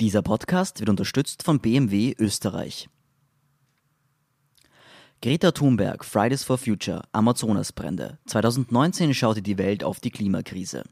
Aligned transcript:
Dieser 0.00 0.22
Podcast 0.22 0.78
wird 0.78 0.90
unterstützt 0.90 1.42
von 1.42 1.58
BMW 1.58 2.14
Österreich. 2.16 2.88
Greta 5.20 5.50
Thunberg, 5.50 6.04
Fridays 6.04 6.44
for 6.44 6.56
Future, 6.56 7.02
Amazonasbrände. 7.10 8.18
2019 8.26 9.12
schaute 9.12 9.42
die 9.42 9.58
Welt 9.58 9.82
auf 9.82 9.98
die 9.98 10.12
Klimakrise. 10.12 10.84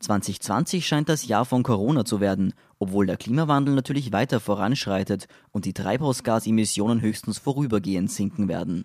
2020 0.00 0.86
scheint 0.86 1.08
das 1.08 1.26
Jahr 1.26 1.46
von 1.46 1.62
Corona 1.62 2.04
zu 2.04 2.20
werden, 2.20 2.52
obwohl 2.78 3.06
der 3.06 3.16
Klimawandel 3.16 3.74
natürlich 3.74 4.12
weiter 4.12 4.40
voranschreitet 4.40 5.26
und 5.50 5.64
die 5.64 5.72
Treibhausgasemissionen 5.72 7.00
höchstens 7.00 7.38
vorübergehend 7.38 8.10
sinken 8.10 8.48
werden. 8.48 8.84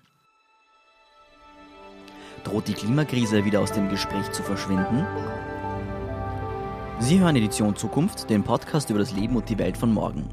Droht 2.45 2.69
die 2.69 2.73
Klimakrise 2.75 3.43
wieder 3.43 3.59
aus 3.59 3.73
dem 3.73 3.89
Gespräch 3.89 4.31
zu 4.31 4.41
verschwinden? 4.41 5.05
Sie 7.01 7.17
hören 7.17 7.37
Edition 7.37 7.77
Zukunft, 7.77 8.29
den 8.29 8.43
Podcast 8.43 8.89
über 8.89 8.99
das 8.99 9.13
Leben 9.13 9.37
und 9.37 9.47
die 9.47 9.57
Welt 9.57 9.77
von 9.77 9.91
morgen. 9.91 10.27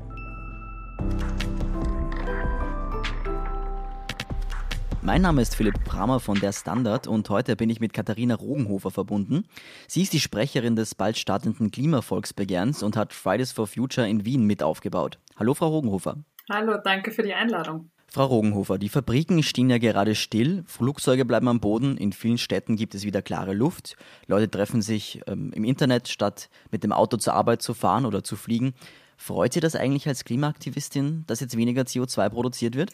Mein 5.01 5.23
Name 5.23 5.43
ist 5.43 5.55
Philipp 5.55 5.85
Bramer 5.85 6.19
von 6.19 6.41
der 6.41 6.53
Standard 6.53 7.07
und 7.07 7.31
heute 7.31 7.55
bin 7.55 7.71
ich 7.71 7.79
mit 7.79 7.93
Katharina 7.93 8.35
Rogenhofer 8.35 8.91
verbunden. 8.91 9.45
Sie 9.87 10.03
ist 10.03 10.13
die 10.13 10.21
Sprecherin 10.21 10.75
des 10.75 10.97
bald 10.97 11.17
startenden 11.17 11.71
Klimavolksbegehrens 11.71 12.83
und 12.83 12.97
hat 12.97 13.13
Fridays 13.13 13.53
for 13.53 13.69
Future 13.69 14.09
in 14.09 14.25
Wien 14.25 14.45
mit 14.45 14.65
aufgebaut. 14.65 15.21
Hallo, 15.37 15.55
Frau 15.55 15.69
Rogenhofer. 15.69 16.17
Hallo, 16.49 16.79
danke 16.83 17.11
für 17.11 17.23
die 17.23 17.35
Einladung. 17.35 17.91
Frau 18.09 18.27
Rogenhofer, 18.27 18.79
die 18.79 18.89
Fabriken 18.89 19.43
stehen 19.43 19.69
ja 19.69 19.79
gerade 19.79 20.15
still, 20.15 20.63
Flugzeuge 20.67 21.25
bleiben 21.25 21.49
am 21.49 21.61
Boden, 21.61 21.97
in 21.97 22.13
vielen 22.13 22.39
Städten 22.39 22.77
gibt 22.77 22.95
es 22.95 23.05
wieder 23.05 23.21
klare 23.21 23.53
Luft, 23.53 23.97
Leute 24.29 24.49
treffen 24.49 24.81
sich 24.81 25.21
ähm, 25.27 25.53
im 25.55 25.65
Internet, 25.65 26.09
statt 26.09 26.49
mit 26.71 26.85
dem 26.85 26.93
Auto 26.93 27.17
zur 27.17 27.35
Arbeit 27.35 27.63
zu 27.63 27.75
fahren 27.75 28.07
oder 28.07 28.23
zu 28.23 28.37
fliegen. 28.37 28.75
Freut 29.17 29.55
Sie 29.55 29.61
das 29.61 29.75
eigentlich 29.75 30.07
als 30.07 30.25
Klimaaktivistin, 30.25 31.25
dass 31.27 31.41
jetzt 31.41 31.57
weniger 31.57 31.83
CO2 31.83 32.31
produziert 32.31 32.77
wird? 32.77 32.93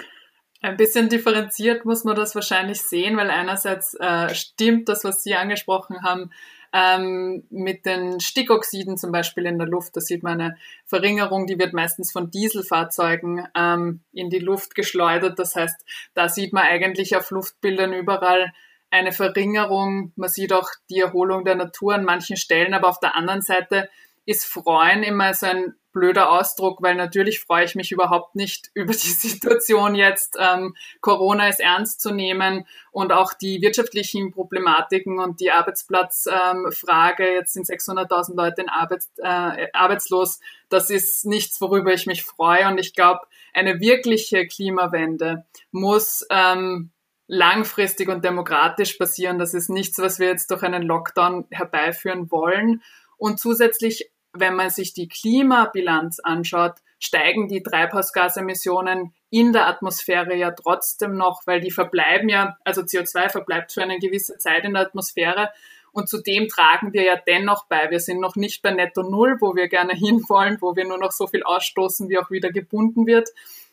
Ein 0.62 0.77
bisschen 0.77 1.09
differenziert 1.09 1.84
muss 1.84 2.05
man 2.05 2.16
das 2.16 2.34
wahrscheinlich 2.34 2.81
sehen, 2.81 3.16
weil 3.16 3.31
einerseits 3.31 3.94
äh, 4.00 4.34
stimmt 4.34 4.89
das, 4.89 5.05
was 5.05 5.22
Sie 5.22 5.34
angesprochen 5.34 6.03
haben, 6.03 6.31
ähm, 6.73 7.45
mit 7.51 7.84
den 7.87 8.20
Stickoxiden 8.20 8.97
zum 8.97 9.12
Beispiel 9.12 9.47
in 9.47 9.59
der 9.59 9.69
Luft. 9.69 9.97
Da 9.97 10.01
sieht 10.01 10.23
man 10.23 10.41
eine 10.41 10.56
Verringerung, 10.87 11.47
die 11.47 11.59
wird 11.59 11.75
meistens 11.75 12.12
von 12.12 12.31
Dieselfahrzeugen 12.31 13.47
ähm, 13.55 14.01
in 14.12 14.31
die 14.31 14.39
Luft 14.39 14.75
geschleudert. 14.75 15.39
Das 15.39 15.55
heißt, 15.55 15.84
da 16.15 16.28
sieht 16.28 16.53
man 16.53 16.65
eigentlich 16.65 17.17
auf 17.17 17.31
Luftbildern 17.31 17.93
überall 17.93 18.53
eine 18.91 19.12
Verringerung. 19.12 20.12
Man 20.17 20.28
sieht 20.28 20.53
auch 20.53 20.69
die 20.91 21.00
Erholung 21.00 21.45
der 21.45 21.56
Natur 21.56 21.95
an 21.95 22.05
manchen 22.05 22.37
Stellen, 22.37 22.75
aber 22.75 22.89
auf 22.89 23.00
der 23.00 23.17
anderen 23.17 23.43
Seite 23.43 23.89
ist 24.25 24.47
Freuen 24.47 25.03
immer 25.03 25.34
so 25.34 25.47
ein 25.47 25.75
blöder 25.93 26.31
Ausdruck, 26.31 26.83
weil 26.83 26.95
natürlich 26.95 27.41
freue 27.41 27.65
ich 27.65 27.75
mich 27.75 27.93
überhaupt 27.93 28.35
nicht 28.35 28.71
über 28.75 28.93
die 28.93 28.98
Situation 28.98 29.95
jetzt. 29.95 30.37
Ähm, 30.39 30.75
Corona 31.01 31.49
ist 31.49 31.61
ernst 31.61 32.01
zu 32.01 32.12
nehmen 32.12 32.67
und 32.91 33.12
auch 33.12 33.33
die 33.34 33.62
wirtschaftlichen 33.62 34.33
Problematiken 34.33 35.19
und 35.19 35.41
die 35.41 35.51
Arbeitsplatzfrage, 35.51 37.27
ähm, 37.27 37.34
jetzt 37.34 37.53
sind 37.55 37.67
600.000 37.67 38.37
Leute 38.37 38.62
in 38.62 38.69
Arbeits, 38.69 39.11
äh, 39.19 39.69
arbeitslos, 39.73 40.41
das 40.69 40.91
ist 40.91 41.27
nichts, 41.27 41.61
worüber 41.61 41.93
ich 41.93 42.06
mich 42.06 42.23
freue. 42.23 42.67
Und 42.67 42.79
ich 42.79 42.95
glaube, 42.95 43.21
eine 43.53 43.81
wirkliche 43.81 44.47
Klimawende 44.47 45.45
muss 45.71 46.27
ähm, 46.31 46.91
langfristig 47.27 48.09
und 48.09 48.25
demokratisch 48.25 48.95
passieren. 48.95 49.39
Das 49.39 49.55
ist 49.55 49.71
nichts, 49.71 49.99
was 49.99 50.19
wir 50.19 50.29
jetzt 50.29 50.51
durch 50.51 50.62
einen 50.62 50.83
Lockdown 50.83 51.47
herbeiführen 51.51 52.31
wollen. 52.31 52.83
Und 53.17 53.39
zusätzlich 53.39 54.12
wenn 54.33 54.55
man 54.55 54.70
sich 54.70 54.94
die 54.94 55.08
Klimabilanz 55.08 56.20
anschaut, 56.20 56.75
steigen 56.98 57.48
die 57.48 57.62
Treibhausgasemissionen 57.62 59.12
in 59.30 59.52
der 59.52 59.66
Atmosphäre 59.66 60.36
ja 60.36 60.52
trotzdem 60.52 61.16
noch, 61.16 61.42
weil 61.47 61.61
die 61.61 61.70
verbleiben 61.70 62.28
ja, 62.28 62.56
also 62.64 62.83
CO2 62.83 63.28
verbleibt 63.28 63.72
für 63.72 63.82
eine 63.82 63.98
gewisse 63.98 64.38
Zeit 64.38 64.65
in 64.65 64.75
der 64.75 64.82
Atmosphäre. 64.82 65.50
Und 65.91 66.09
zudem 66.09 66.48
tragen 66.48 66.92
wir 66.92 67.03
ja 67.03 67.16
dennoch 67.16 67.66
bei. 67.66 67.91
Wir 67.91 68.00
sind 68.00 68.21
noch 68.21 68.37
nicht 68.37 68.62
bei 68.62 68.71
Netto 68.71 69.03
Null, 69.03 69.37
wo 69.41 69.54
wir 69.54 69.69
gerne 69.69 69.94
hinwollen, 69.97 70.59
wo 70.60 70.76
wir 70.76 70.87
nur 70.87 70.98
noch 70.98 71.12
so 71.12 71.26
viel 71.26 71.42
ausstoßen, 71.42 72.09
wie 72.09 72.19
auch 72.19 72.31
wieder 72.31 72.50
gebunden 72.50 73.06
wird. 73.06 73.28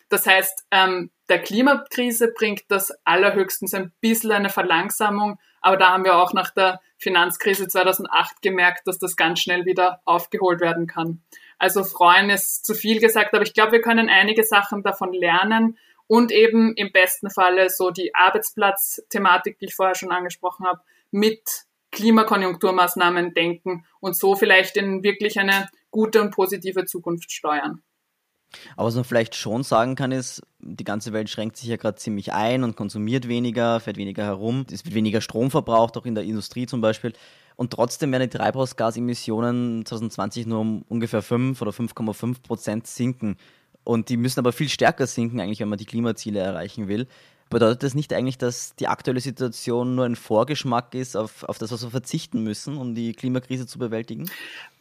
Das 0.10 0.26
heißt, 0.26 0.66
ähm, 0.72 1.12
der 1.30 1.40
Klimakrise 1.40 2.34
bringt 2.36 2.64
das 2.70 2.92
allerhöchstens 3.06 3.74
ein 3.74 3.94
bisschen 4.02 4.32
eine 4.32 4.50
Verlangsamung, 4.50 5.38
aber 5.62 5.78
da 5.78 5.92
haben 5.92 6.04
wir 6.04 6.18
auch 6.18 6.34
nach 6.34 6.50
der 6.52 6.82
Finanzkrise 6.98 7.68
2008 7.68 8.42
gemerkt, 8.42 8.88
dass 8.88 8.98
das 8.98 9.16
ganz 9.16 9.40
schnell 9.40 9.66
wieder 9.66 10.02
aufgeholt 10.06 10.60
werden 10.60 10.88
kann. 10.88 11.22
Also 11.60 11.84
freuen 11.84 12.30
ist 12.30 12.66
zu 12.66 12.74
viel 12.74 13.00
gesagt, 13.00 13.34
aber 13.34 13.44
ich 13.44 13.54
glaube, 13.54 13.74
wir 13.74 13.82
können 13.82 14.10
einige 14.10 14.44
Sachen 14.44 14.82
davon 14.82 15.14
lernen 15.14 15.78
und 16.08 16.32
eben 16.32 16.74
im 16.76 16.92
besten 16.92 17.30
Falle 17.30 17.70
so 17.70 17.92
die 17.92 18.16
Arbeitsplatzthematik, 18.16 19.60
die 19.60 19.66
ich 19.66 19.76
vorher 19.76 19.96
schon 19.96 20.12
angesprochen 20.12 20.66
habe, 20.66 20.82
mit 21.12 21.66
Klimakonjunkturmaßnahmen 21.92 23.34
denken 23.34 23.86
und 24.00 24.16
so 24.16 24.36
vielleicht 24.36 24.78
in 24.78 25.04
wirklich 25.04 25.40
eine 25.40 25.70
gute 25.92 26.22
und 26.22 26.32
positive 26.32 26.86
Zukunft 26.86 27.32
steuern. 27.32 27.84
Aber 28.76 28.88
was 28.88 28.96
man 28.96 29.04
vielleicht 29.04 29.36
schon 29.36 29.64
sagen 29.64 29.96
kann, 29.96 30.12
ist, 30.12 30.42
die 30.60 30.84
ganze 30.84 31.14
Welt 31.14 31.30
schränkt 31.30 31.58
sich 31.58 31.70
ja 31.70 31.78
gerade 31.78 31.98
ziemlich 31.98 32.34
ein 32.34 32.64
und 32.64 32.76
konsumiert 32.76 33.28
weniger, 33.28 33.80
fährt 33.80 33.98
weniger 33.98 34.24
herum. 34.24 34.66
Es 34.72 34.86
wird 34.86 34.96
weniger 34.96 35.22
Strom 35.22 35.52
verbraucht, 35.52 35.98
auch 35.98 36.06
in 36.06 36.16
der 36.16 36.24
Industrie 36.24 36.66
zum 36.66 36.82
Beispiel. 36.82 37.14
Und 37.56 37.72
trotzdem 37.72 38.12
werden 38.12 38.30
die 38.30 38.38
Treibhausgasemissionen 38.38 39.86
2020 39.86 40.46
nur 40.48 40.60
um 40.60 40.82
ungefähr 40.88 41.22
5 41.22 41.62
oder 41.62 41.72
5,5 41.72 42.42
Prozent 42.42 42.88
sinken. 42.88 43.38
Und 43.84 44.10
die 44.10 44.18
müssen 44.18 44.40
aber 44.40 44.52
viel 44.52 44.70
stärker 44.70 45.08
sinken, 45.08 45.40
eigentlich, 45.40 45.60
wenn 45.60 45.70
man 45.70 45.78
die 45.78 45.86
Klimaziele 45.86 46.40
erreichen 46.40 46.88
will. 46.88 47.08
Bedeutet 47.50 47.82
das 47.82 47.96
nicht 47.96 48.14
eigentlich, 48.14 48.38
dass 48.38 48.76
die 48.76 48.88
aktuelle 48.88 49.22
Situation 49.22 49.96
nur 49.96 50.06
ein 50.06 50.16
Vorgeschmack 50.16 50.94
ist 50.94 51.18
auf, 51.18 51.44
auf 51.44 51.58
das, 51.58 51.72
was 51.72 51.82
wir 51.82 51.90
verzichten 51.90 52.44
müssen, 52.44 52.78
um 52.78 52.94
die 52.94 53.14
Klimakrise 53.14 53.66
zu 53.66 53.80
bewältigen? 53.80 54.30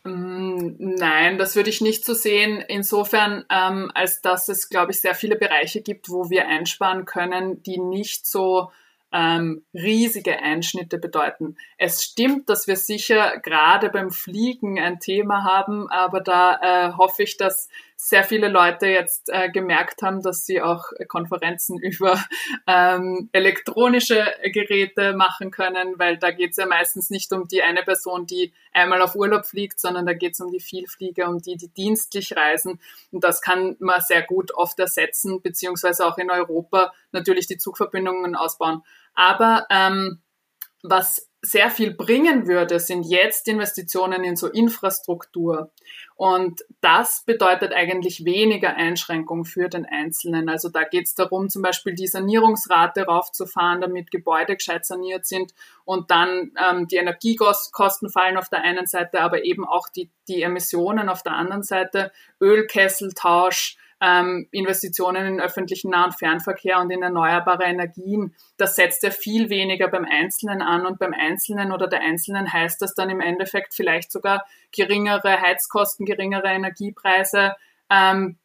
Mm, 0.05 0.75
nein, 0.79 1.39
das 1.39 1.56
würde 1.56 1.71
ich 1.71 1.81
nicht 1.81 2.05
so 2.05 2.12
sehen. 2.12 2.62
Insofern, 2.69 3.45
ähm, 3.51 3.91
als 3.95 4.21
dass 4.21 4.49
es, 4.49 4.69
glaube 4.69 4.93
ich, 4.93 5.01
sehr 5.01 5.15
viele 5.15 5.37
Bereiche 5.37 5.81
gibt, 5.81 6.11
wo 6.11 6.29
wir 6.29 6.47
einsparen 6.47 7.06
können, 7.06 7.62
die 7.62 7.79
nicht 7.79 8.27
so 8.27 8.71
ähm, 9.12 9.65
riesige 9.73 10.39
Einschnitte 10.39 10.99
bedeuten. 10.99 11.56
Es 11.79 12.05
stimmt, 12.05 12.50
dass 12.50 12.67
wir 12.67 12.77
sicher 12.77 13.39
gerade 13.39 13.89
beim 13.89 14.11
Fliegen 14.11 14.79
ein 14.79 15.00
Thema 15.00 15.45
haben, 15.45 15.89
aber 15.89 16.21
da 16.21 16.59
äh, 16.61 16.93
hoffe 16.93 17.23
ich, 17.23 17.37
dass 17.37 17.69
sehr 18.01 18.23
viele 18.23 18.47
Leute 18.47 18.87
jetzt 18.87 19.29
äh, 19.29 19.51
gemerkt 19.51 20.03
haben, 20.03 20.23
dass 20.23 20.47
sie 20.47 20.63
auch 20.63 20.85
Konferenzen 21.09 21.79
über 21.83 22.23
ähm, 22.69 23.29
elektronische 23.33 24.25
Geräte 24.53 25.15
machen 25.15 25.51
können, 25.51 25.99
weil 25.99 26.17
da 26.17 26.31
geht 26.31 26.53
es 26.53 26.59
ja 26.59 26.67
meistens 26.67 27.11
nicht 27.11 27.33
um 27.33 27.49
die 27.49 27.61
eine 27.61 27.83
Person, 27.83 28.25
die 28.25 28.55
einmal 28.73 29.03
auf 29.03 29.17
Urlaub 29.17 29.47
fliegt, 29.47 29.81
sondern 29.81 30.07
da 30.07 30.13
geht 30.13 30.35
es 30.35 30.41
um 30.41 30.53
die 30.53 30.61
Vielflieger, 30.61 31.29
um 31.29 31.43
die, 31.43 31.57
die 31.57 31.69
dienstlich 31.69 32.37
reisen. 32.37 32.81
Und 33.11 33.25
das 33.25 33.43
kann 33.43 33.77
man 33.81 34.01
sehr 34.01 34.23
gut 34.23 34.55
oft 34.55 34.79
ersetzen, 34.79 35.43
beziehungsweise 35.43 36.07
auch 36.07 36.19
in 36.19 36.31
Europa 36.31 36.93
natürlich 37.11 37.49
die 37.49 37.59
Zugverbindungen 37.59 38.37
ausbauen. 38.37 38.83
Aber 39.15 39.67
ähm, 39.71 40.23
was 40.85 41.28
sehr 41.41 41.71
viel 41.71 41.94
bringen 41.94 42.49
würde, 42.49 42.81
sind 42.81 43.04
jetzt 43.04 43.47
Investitionen 43.47 44.25
in 44.25 44.37
so 44.37 44.49
Infrastruktur. 44.49 45.71
Und 46.16 46.62
das 46.81 47.22
bedeutet 47.25 47.72
eigentlich 47.72 48.25
weniger 48.25 48.75
Einschränkung 48.75 49.44
für 49.44 49.69
den 49.69 49.87
Einzelnen. 49.87 50.49
Also 50.49 50.69
da 50.69 50.82
geht 50.82 51.06
es 51.06 51.15
darum, 51.15 51.49
zum 51.49 51.62
Beispiel 51.62 51.94
die 51.94 52.09
Sanierungsrate 52.09 53.03
raufzufahren, 53.03 53.81
damit 53.81 54.10
Gebäude 54.10 54.56
gescheit 54.56 54.84
saniert 54.84 55.26
sind 55.26 55.54
und 55.84 56.10
dann 56.10 56.50
ähm, 56.60 56.88
die 56.88 56.97
Energiekosten 56.97 58.10
fallen 58.10 58.37
auf 58.37 58.49
der 58.49 58.62
einen 58.62 58.87
Seite, 58.87 59.20
aber 59.20 59.44
eben 59.44 59.65
auch 59.65 59.88
die, 59.88 60.10
die 60.26 60.43
Emissionen 60.43 61.09
auf 61.09 61.22
der 61.22 61.34
anderen 61.34 61.62
Seite, 61.62 62.10
Ölkesseltausch, 62.41 63.76
ähm, 64.00 64.49
Investitionen 64.50 65.27
in 65.27 65.41
öffentlichen 65.41 65.91
Nah- 65.91 66.05
und 66.05 66.19
Fernverkehr 66.19 66.79
und 66.79 66.91
in 66.91 67.03
erneuerbare 67.03 67.65
Energien. 67.65 68.35
Das 68.56 68.77
setzt 68.77 69.03
ja 69.03 69.11
viel 69.11 69.50
weniger 69.50 69.89
beim 69.89 70.05
Einzelnen 70.05 70.62
an 70.62 70.87
und 70.87 70.99
beim 70.99 71.15
Einzelnen 71.15 71.73
oder 71.73 71.89
der 71.89 72.00
Einzelnen 72.00 72.53
heißt 72.53 72.81
das 72.81 72.95
dann 72.95 73.11
im 73.11 73.21
Endeffekt 73.21 73.75
vielleicht 73.75 74.12
sogar 74.12 74.45
geringere 74.73 75.41
Heizkosten, 75.41 76.06
geringere 76.06 76.49
Energiepreise, 76.49 77.56
ähm, 77.91 78.37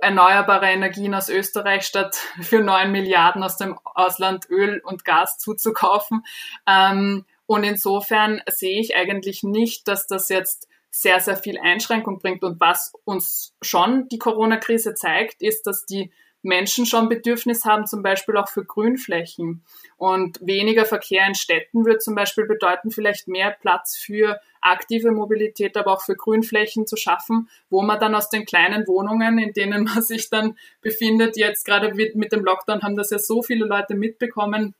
erneuerbare 0.00 0.66
Energien 0.66 1.14
aus 1.14 1.28
Österreich 1.28 1.84
statt 1.84 2.16
für 2.40 2.60
neun 2.60 2.92
Milliarden 2.92 3.42
aus 3.42 3.56
dem 3.56 3.78
Ausland 3.84 4.48
Öl 4.48 4.80
und 4.84 5.04
Gas 5.04 5.38
zuzukaufen. 5.38 6.24
Ähm, 6.66 7.24
und 7.46 7.64
insofern 7.64 8.40
sehe 8.46 8.80
ich 8.80 8.96
eigentlich 8.96 9.42
nicht, 9.42 9.86
dass 9.88 10.06
das 10.06 10.28
jetzt 10.30 10.68
sehr, 10.92 11.20
sehr 11.20 11.36
viel 11.36 11.58
Einschränkung 11.58 12.18
bringt. 12.18 12.44
Und 12.44 12.60
was 12.60 12.92
uns 13.04 13.54
schon 13.62 14.08
die 14.08 14.18
Corona-Krise 14.18 14.94
zeigt, 14.94 15.42
ist, 15.42 15.66
dass 15.66 15.86
die 15.86 16.12
Menschen 16.42 16.86
schon 16.86 17.08
Bedürfnis 17.08 17.64
haben, 17.64 17.86
zum 17.86 18.02
Beispiel 18.02 18.36
auch 18.36 18.48
für 18.48 18.64
Grünflächen. 18.64 19.64
Und 19.96 20.38
weniger 20.42 20.84
Verkehr 20.84 21.26
in 21.26 21.34
Städten 21.34 21.84
wird 21.86 22.02
zum 22.02 22.14
Beispiel 22.14 22.46
bedeuten, 22.46 22.90
vielleicht 22.90 23.28
mehr 23.28 23.56
Platz 23.58 23.96
für 23.96 24.40
aktive 24.60 25.12
Mobilität, 25.12 25.76
aber 25.76 25.92
auch 25.92 26.02
für 26.02 26.16
Grünflächen 26.16 26.86
zu 26.86 26.96
schaffen, 26.96 27.48
wo 27.70 27.82
man 27.82 27.98
dann 27.98 28.14
aus 28.14 28.28
den 28.28 28.44
kleinen 28.44 28.86
Wohnungen, 28.86 29.38
in 29.38 29.52
denen 29.52 29.84
man 29.94 30.02
sich 30.02 30.30
dann 30.30 30.58
befindet, 30.82 31.36
jetzt 31.36 31.64
gerade 31.64 31.94
mit 31.94 32.32
dem 32.32 32.44
Lockdown 32.44 32.82
haben 32.82 32.96
das 32.96 33.10
ja 33.10 33.18
so 33.18 33.42
viele 33.42 33.64
Leute 33.64 33.94
mitbekommen, 33.94 34.74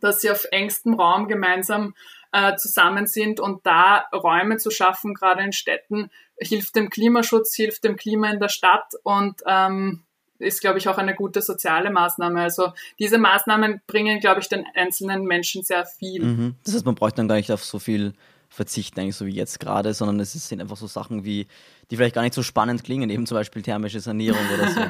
dass 0.00 0.20
sie 0.20 0.30
auf 0.30 0.46
engstem 0.50 0.94
Raum 0.94 1.28
gemeinsam 1.28 1.94
äh, 2.32 2.56
zusammen 2.56 3.06
sind 3.06 3.40
und 3.40 3.66
da 3.66 4.06
Räume 4.12 4.56
zu 4.58 4.70
schaffen, 4.70 5.14
gerade 5.14 5.42
in 5.42 5.52
Städten, 5.52 6.10
hilft 6.38 6.76
dem 6.76 6.90
Klimaschutz, 6.90 7.54
hilft 7.54 7.84
dem 7.84 7.96
Klima 7.96 8.30
in 8.30 8.40
der 8.40 8.48
Stadt 8.48 8.92
und 9.02 9.42
ähm, 9.46 10.02
ist, 10.38 10.60
glaube 10.60 10.78
ich, 10.78 10.88
auch 10.88 10.98
eine 10.98 11.14
gute 11.14 11.42
soziale 11.42 11.90
Maßnahme. 11.90 12.40
Also 12.40 12.72
diese 12.98 13.18
Maßnahmen 13.18 13.82
bringen, 13.86 14.20
glaube 14.20 14.40
ich, 14.40 14.48
den 14.48 14.64
einzelnen 14.74 15.24
Menschen 15.24 15.62
sehr 15.62 15.84
viel. 15.84 16.24
Mhm. 16.24 16.54
Das 16.64 16.74
heißt, 16.74 16.86
man 16.86 16.94
braucht 16.94 17.18
dann 17.18 17.28
gar 17.28 17.36
nicht 17.36 17.52
auf 17.52 17.64
so 17.64 17.78
viel 17.78 18.14
verzichten, 18.52 18.98
eigentlich 18.98 19.16
so 19.16 19.26
wie 19.26 19.34
jetzt 19.34 19.60
gerade, 19.60 19.94
sondern 19.94 20.18
es 20.18 20.32
sind 20.32 20.60
einfach 20.60 20.76
so 20.76 20.88
Sachen 20.88 21.24
wie, 21.24 21.46
die 21.90 21.96
vielleicht 21.96 22.16
gar 22.16 22.22
nicht 22.22 22.34
so 22.34 22.42
spannend 22.42 22.82
klingen, 22.82 23.08
eben 23.08 23.24
zum 23.24 23.36
Beispiel 23.36 23.62
thermische 23.62 24.00
Sanierung 24.00 24.44
oder 24.52 24.68
so. 24.68 24.80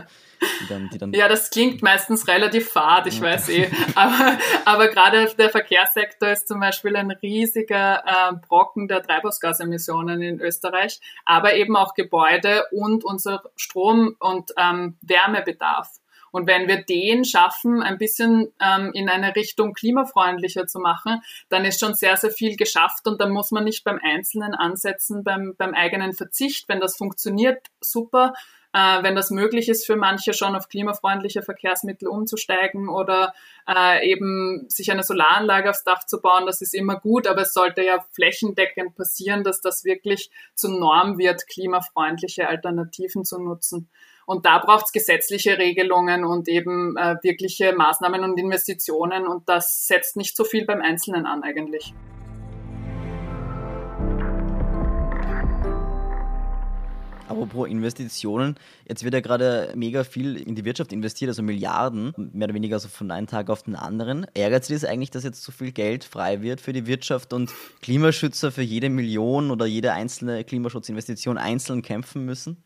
Die 0.63 0.67
dann, 0.69 0.89
die 0.91 0.97
dann 0.97 1.13
ja, 1.13 1.29
das 1.29 1.51
klingt 1.51 1.83
meistens 1.83 2.27
relativ 2.27 2.71
fad, 2.71 3.07
ich 3.07 3.21
weiß 3.21 3.51
eh. 3.51 3.71
Aber, 3.95 4.39
aber 4.65 4.89
gerade 4.89 5.31
der 5.39 5.51
Verkehrssektor 5.51 6.31
ist 6.31 6.49
zum 6.49 6.61
Beispiel 6.61 6.97
ein 6.97 7.11
riesiger 7.11 8.03
äh, 8.07 8.33
Brocken 8.49 8.89
der 8.89 9.03
Treibhausgasemissionen 9.03 10.23
in 10.23 10.41
Österreich, 10.41 10.99
aber 11.27 11.55
eben 11.55 11.77
auch 11.77 11.93
Gebäude 11.93 12.65
und 12.73 13.05
unser 13.05 13.43
Strom- 13.57 14.17
und 14.19 14.53
ähm, 14.57 14.97
Wärmebedarf. 15.03 16.00
Und 16.33 16.47
wenn 16.47 16.69
wir 16.69 16.83
den 16.83 17.25
schaffen, 17.25 17.83
ein 17.83 17.99
bisschen 17.99 18.53
ähm, 18.61 18.91
in 18.95 19.09
eine 19.09 19.35
Richtung 19.37 19.73
klimafreundlicher 19.73 20.67
zu 20.67 20.79
machen, 20.79 21.23
dann 21.49 21.65
ist 21.65 21.81
schon 21.81 21.95
sehr, 21.95 22.17
sehr 22.17 22.31
viel 22.31 22.57
geschafft 22.57 23.07
und 23.07 23.21
dann 23.21 23.31
muss 23.31 23.51
man 23.51 23.65
nicht 23.65 23.85
beim 23.85 23.99
Einzelnen 24.03 24.55
ansetzen, 24.55 25.25
beim, 25.25 25.55
beim 25.57 25.75
eigenen 25.75 26.13
Verzicht. 26.13 26.69
Wenn 26.69 26.81
das 26.81 26.97
funktioniert, 26.97 27.67
super. 27.81 28.35
Äh, 28.73 29.03
wenn 29.03 29.17
das 29.17 29.31
möglich 29.31 29.69
ist 29.69 29.85
für 29.85 29.97
manche 29.97 30.33
schon 30.33 30.55
auf 30.55 30.69
klimafreundliche 30.69 31.43
Verkehrsmittel 31.43 32.07
umzusteigen 32.07 32.89
oder 32.89 33.35
äh, 33.69 34.09
eben 34.09 34.65
sich 34.69 34.93
eine 34.93 35.03
Solaranlage 35.03 35.71
aufs 35.71 35.83
Dach 35.83 36.07
zu 36.07 36.21
bauen, 36.21 36.47
das 36.47 36.61
ist 36.63 36.75
immer 36.75 37.01
gut, 37.01 37.27
aber 37.27 37.43
es 37.43 37.53
sollte 37.53 37.83
ja 37.83 38.05
flächendeckend 38.13 38.95
passieren, 38.95 39.43
dass 39.43 39.61
das 39.61 39.85
wirklich 39.85 40.31
zur 40.55 40.79
Norm 40.79 41.19
wird, 41.19 41.49
klimafreundliche 41.49 42.47
Alternativen 42.47 43.25
zu 43.25 43.41
nutzen. 43.41 43.91
Und 44.31 44.47
da 44.47 44.59
braucht 44.59 44.85
es 44.87 44.93
gesetzliche 44.93 45.59
Regelungen 45.59 46.25
und 46.25 46.47
eben 46.47 46.97
äh, 46.97 47.17
wirkliche 47.21 47.73
Maßnahmen 47.73 48.23
und 48.23 48.39
Investitionen. 48.39 49.27
Und 49.27 49.49
das 49.49 49.89
setzt 49.89 50.17
nicht 50.17 50.37
so 50.37 50.45
viel 50.45 50.65
beim 50.65 50.81
Einzelnen 50.81 51.27
an 51.27 51.43
eigentlich. 51.43 51.93
Apropos 57.27 57.69
Investitionen, 57.69 58.55
jetzt 58.89 59.03
wird 59.03 59.15
ja 59.15 59.21
gerade 59.21 59.73
mega 59.75 60.05
viel 60.05 60.37
in 60.37 60.55
die 60.55 60.65
Wirtschaft 60.65 60.93
investiert, 60.93 61.31
also 61.31 61.43
Milliarden, 61.43 62.15
mehr 62.33 62.47
oder 62.47 62.55
weniger 62.55 62.79
so 62.79 62.87
von 62.87 63.11
einem 63.11 63.27
Tag 63.27 63.51
auf 63.51 63.65
den 63.65 63.75
anderen. 63.75 64.29
Ärgert 64.35 64.65
Sie 64.65 64.75
das 64.75 64.85
eigentlich, 64.85 65.11
dass 65.11 65.25
jetzt 65.25 65.43
so 65.43 65.51
viel 65.51 65.73
Geld 65.73 66.05
frei 66.05 66.41
wird 66.41 66.61
für 66.61 66.73
die 66.73 66.87
Wirtschaft 66.87 67.33
und 67.33 67.53
Klimaschützer 67.83 68.53
für 68.53 68.63
jede 68.63 68.91
Million 68.91 69.51
oder 69.51 69.67
jede 69.67 69.93
einzelne 69.93 70.45
Klimaschutzinvestition 70.45 71.37
einzeln 71.37 71.83
kämpfen 71.83 72.25
müssen? 72.25 72.63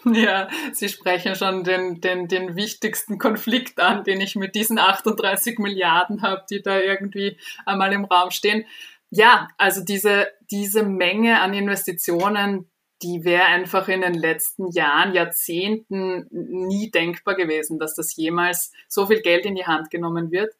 Ja, 0.12 0.48
Sie 0.72 0.88
sprechen 0.88 1.34
schon 1.34 1.64
den, 1.64 2.00
den, 2.00 2.28
den 2.28 2.56
wichtigsten 2.56 3.18
Konflikt 3.18 3.80
an, 3.80 4.04
den 4.04 4.20
ich 4.20 4.36
mit 4.36 4.54
diesen 4.54 4.78
38 4.78 5.58
Milliarden 5.58 6.22
habe, 6.22 6.44
die 6.50 6.62
da 6.62 6.78
irgendwie 6.78 7.36
einmal 7.66 7.92
im 7.92 8.04
Raum 8.04 8.30
stehen. 8.30 8.64
Ja, 9.10 9.48
also 9.56 9.82
diese, 9.82 10.28
diese 10.50 10.82
Menge 10.82 11.40
an 11.40 11.54
Investitionen, 11.54 12.70
die 13.02 13.24
wäre 13.24 13.44
einfach 13.44 13.88
in 13.88 14.00
den 14.00 14.14
letzten 14.14 14.70
Jahren, 14.70 15.14
Jahrzehnten 15.14 16.26
nie 16.30 16.90
denkbar 16.90 17.36
gewesen, 17.36 17.78
dass 17.78 17.94
das 17.94 18.16
jemals 18.16 18.72
so 18.88 19.06
viel 19.06 19.20
Geld 19.20 19.46
in 19.46 19.54
die 19.54 19.66
Hand 19.66 19.90
genommen 19.90 20.30
wird. 20.30 20.54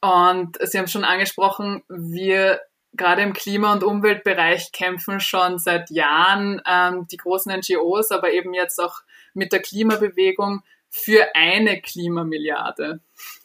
Und 0.00 0.58
Sie 0.60 0.78
haben 0.78 0.86
schon 0.86 1.04
angesprochen, 1.04 1.82
wir 1.88 2.60
gerade 2.96 3.22
im 3.22 3.32
Klima- 3.32 3.72
und 3.72 3.84
Umweltbereich 3.84 4.72
kämpfen 4.72 5.20
schon 5.20 5.58
seit 5.58 5.90
Jahren 5.90 6.62
ähm, 6.66 7.06
die 7.10 7.16
großen 7.16 7.52
NGOs, 7.52 8.10
aber 8.10 8.32
eben 8.32 8.54
jetzt 8.54 8.78
auch 8.80 9.00
mit 9.34 9.52
der 9.52 9.60
Klimabewegung 9.60 10.62
für 10.90 11.34
eine 11.34 11.80
Klimamilliarde. 11.80 13.00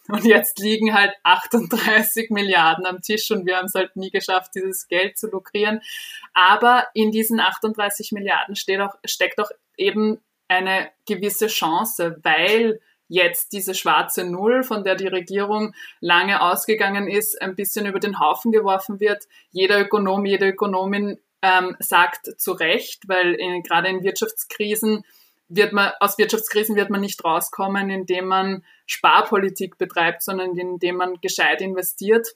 Und 0.07 0.23
jetzt 0.23 0.59
liegen 0.59 0.93
halt 0.93 1.13
38 1.23 2.29
Milliarden 2.29 2.85
am 2.85 3.01
Tisch 3.01 3.31
und 3.31 3.45
wir 3.45 3.57
haben 3.57 3.65
es 3.65 3.73
halt 3.73 3.95
nie 3.95 4.11
geschafft, 4.11 4.51
dieses 4.55 4.87
Geld 4.87 5.17
zu 5.17 5.29
lukrieren. 5.29 5.81
Aber 6.33 6.87
in 6.93 7.11
diesen 7.11 7.39
38 7.39 8.11
Milliarden 8.11 8.55
auch, 8.81 8.95
steckt 9.03 9.39
auch 9.39 9.49
eben 9.77 10.19
eine 10.47 10.89
gewisse 11.07 11.47
Chance, 11.47 12.19
weil 12.21 12.81
jetzt 13.09 13.51
diese 13.51 13.73
schwarze 13.73 14.23
Null, 14.23 14.63
von 14.63 14.83
der 14.85 14.95
die 14.95 15.07
Regierung 15.07 15.73
lange 15.99 16.41
ausgegangen 16.41 17.09
ist, 17.09 17.41
ein 17.41 17.55
bisschen 17.55 17.85
über 17.85 17.99
den 17.99 18.19
Haufen 18.19 18.51
geworfen 18.51 18.99
wird. 18.99 19.25
Jeder 19.51 19.81
Ökonom, 19.81 20.25
jede 20.25 20.47
Ökonomin 20.47 21.17
ähm, 21.41 21.75
sagt 21.79 22.39
zu 22.39 22.53
Recht, 22.53 23.07
weil 23.07 23.33
in, 23.33 23.63
gerade 23.63 23.89
in 23.89 24.03
Wirtschaftskrisen 24.03 25.03
wird 25.49 25.73
man, 25.73 25.91
aus 25.99 26.17
Wirtschaftskrisen 26.17 26.75
wird 26.75 26.91
man 26.91 27.01
nicht 27.01 27.23
rauskommen, 27.25 27.89
indem 27.89 28.27
man 28.27 28.63
Sparpolitik 28.85 29.77
betreibt, 29.77 30.21
sondern 30.21 30.55
indem 30.55 30.97
man 30.97 31.19
gescheit 31.21 31.61
investiert 31.61 32.35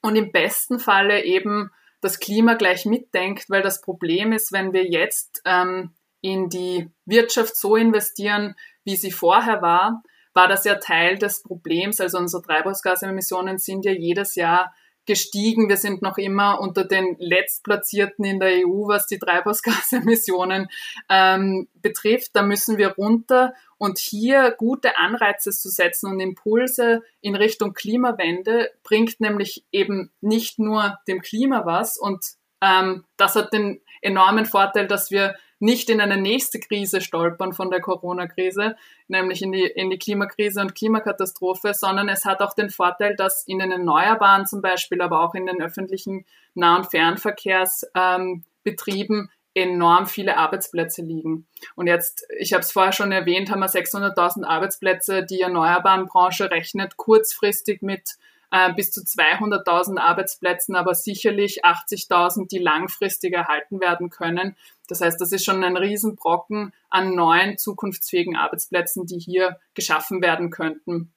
und 0.00 0.14
im 0.16 0.30
besten 0.30 0.78
Falle 0.78 1.24
eben 1.24 1.70
das 2.00 2.20
Klima 2.20 2.54
gleich 2.54 2.84
mitdenkt, 2.86 3.48
weil 3.48 3.62
das 3.62 3.80
Problem 3.80 4.32
ist, 4.32 4.52
wenn 4.52 4.72
wir 4.72 4.84
jetzt 4.84 5.42
ähm, 5.44 5.94
in 6.20 6.48
die 6.48 6.88
Wirtschaft 7.06 7.56
so 7.56 7.76
investieren, 7.76 8.54
wie 8.84 8.96
sie 8.96 9.12
vorher 9.12 9.62
war, 9.62 10.02
war 10.34 10.48
das 10.48 10.64
ja 10.64 10.76
Teil 10.76 11.16
des 11.18 11.42
Problems. 11.42 12.00
Also 12.00 12.18
unsere 12.18 12.42
Treibhausgasemissionen 12.42 13.58
sind 13.58 13.84
ja 13.84 13.92
jedes 13.92 14.34
Jahr 14.34 14.74
gestiegen. 15.06 15.68
Wir 15.68 15.76
sind 15.76 16.02
noch 16.02 16.18
immer 16.18 16.60
unter 16.60 16.84
den 16.84 17.16
Letztplatzierten 17.18 18.24
in 18.24 18.40
der 18.40 18.66
EU, 18.66 18.88
was 18.88 19.06
die 19.06 19.18
Treibhausgasemissionen 19.18 20.68
ähm, 21.08 21.68
betrifft. 21.74 22.30
Da 22.34 22.42
müssen 22.42 22.78
wir 22.78 22.88
runter 22.94 23.54
und 23.76 23.98
hier 23.98 24.54
gute 24.56 24.96
Anreize 24.96 25.50
zu 25.50 25.68
setzen 25.68 26.10
und 26.10 26.20
Impulse 26.20 27.02
in 27.20 27.36
Richtung 27.36 27.74
Klimawende 27.74 28.70
bringt 28.82 29.20
nämlich 29.20 29.64
eben 29.72 30.10
nicht 30.20 30.58
nur 30.58 30.98
dem 31.06 31.20
Klima 31.20 31.66
was 31.66 31.98
und 31.98 32.24
ähm, 32.62 33.04
das 33.16 33.36
hat 33.36 33.52
den 33.52 33.82
enormen 34.00 34.46
Vorteil, 34.46 34.86
dass 34.86 35.10
wir 35.10 35.34
nicht 35.58 35.90
in 35.90 36.00
eine 36.00 36.16
nächste 36.16 36.60
Krise 36.60 37.00
stolpern 37.00 37.52
von 37.52 37.70
der 37.70 37.80
Corona-Krise, 37.80 38.76
nämlich 39.08 39.42
in 39.42 39.52
die, 39.52 39.64
in 39.64 39.90
die 39.90 39.98
Klimakrise 39.98 40.60
und 40.60 40.74
Klimakatastrophe, 40.74 41.74
sondern 41.74 42.08
es 42.08 42.24
hat 42.24 42.40
auch 42.40 42.54
den 42.54 42.70
Vorteil, 42.70 43.16
dass 43.16 43.46
in 43.46 43.58
den 43.58 43.72
Erneuerbaren 43.72 44.46
zum 44.46 44.62
Beispiel, 44.62 45.00
aber 45.00 45.20
auch 45.20 45.34
in 45.34 45.46
den 45.46 45.62
öffentlichen 45.62 46.24
Nah- 46.54 46.76
und 46.76 46.90
Fernverkehrsbetrieben 46.90 49.18
ähm, 49.18 49.30
enorm 49.54 50.06
viele 50.06 50.36
Arbeitsplätze 50.36 51.02
liegen. 51.02 51.46
Und 51.76 51.86
jetzt, 51.86 52.26
ich 52.38 52.52
habe 52.52 52.62
es 52.62 52.72
vorher 52.72 52.92
schon 52.92 53.12
erwähnt, 53.12 53.50
haben 53.50 53.60
wir 53.60 53.68
600.000 53.68 54.44
Arbeitsplätze. 54.44 55.24
Die 55.24 55.40
Erneuerbarenbranche 55.40 56.50
rechnet 56.50 56.96
kurzfristig 56.96 57.80
mit 57.80 58.16
äh, 58.54 58.72
bis 58.72 58.92
zu 58.92 59.00
200.000 59.00 59.98
Arbeitsplätzen, 59.98 60.76
aber 60.76 60.94
sicherlich 60.94 61.64
80.000, 61.64 62.46
die 62.46 62.58
langfristig 62.58 63.34
erhalten 63.34 63.80
werden 63.80 64.10
können. 64.10 64.56
Das 64.86 65.00
heißt, 65.00 65.20
das 65.20 65.32
ist 65.32 65.44
schon 65.44 65.64
ein 65.64 65.76
Riesenbrocken 65.76 66.72
an 66.88 67.16
neuen 67.16 67.58
zukunftsfähigen 67.58 68.36
Arbeitsplätzen, 68.36 69.06
die 69.06 69.18
hier 69.18 69.58
geschaffen 69.74 70.22
werden 70.22 70.50
könnten. 70.50 71.12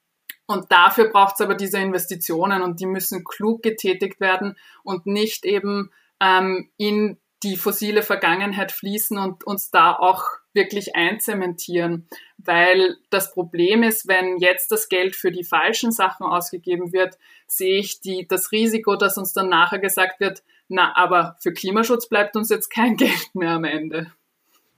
Und 0.46 0.72
dafür 0.72 1.10
braucht 1.10 1.34
es 1.36 1.40
aber 1.40 1.54
diese 1.54 1.78
Investitionen 1.78 2.60
und 2.60 2.80
die 2.80 2.86
müssen 2.86 3.22
klug 3.22 3.62
getätigt 3.62 4.18
werden 4.18 4.56
und 4.82 5.06
nicht 5.06 5.44
eben 5.44 5.92
ähm, 6.20 6.70
in 6.76 7.18
die 7.44 7.56
fossile 7.56 8.02
Vergangenheit 8.02 8.72
fließen 8.72 9.16
und 9.16 9.44
uns 9.44 9.70
da 9.70 9.92
auch 9.92 10.24
wirklich 10.58 10.94
einzementieren. 10.96 12.06
Weil 12.36 12.96
das 13.08 13.32
Problem 13.32 13.82
ist, 13.82 14.08
wenn 14.08 14.38
jetzt 14.38 14.70
das 14.70 14.88
Geld 14.88 15.16
für 15.16 15.30
die 15.30 15.44
falschen 15.44 15.92
Sachen 15.92 16.26
ausgegeben 16.26 16.92
wird, 16.92 17.16
sehe 17.46 17.78
ich 17.78 18.00
die, 18.00 18.26
das 18.28 18.52
Risiko, 18.52 18.96
dass 18.96 19.16
uns 19.16 19.32
dann 19.32 19.48
nachher 19.48 19.78
gesagt 19.78 20.20
wird, 20.20 20.42
na, 20.68 20.94
aber 20.96 21.36
für 21.40 21.52
Klimaschutz 21.52 22.08
bleibt 22.08 22.36
uns 22.36 22.50
jetzt 22.50 22.68
kein 22.68 22.96
Geld 22.98 23.34
mehr 23.34 23.52
am 23.52 23.64
Ende. 23.64 24.12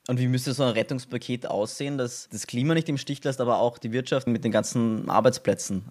Und 0.09 0.19
wie 0.19 0.29
müsste 0.29 0.53
so 0.53 0.65
ein 0.65 0.73
Rettungspaket 0.73 1.47
aussehen, 1.47 1.99
dass 1.99 2.29
das 2.31 2.47
Klima 2.47 2.75
nicht 2.75 2.89
im 2.89 2.99
Stich 2.99 3.23
lässt, 3.25 3.41
aber 3.41 3.59
auch 3.59 3.79
die 3.79 3.93
Wirtschaft 3.93 4.27
mit 4.27 4.45
den 4.45 4.53
ganzen 4.53 5.09
Arbeitsplätzen? 5.11 5.85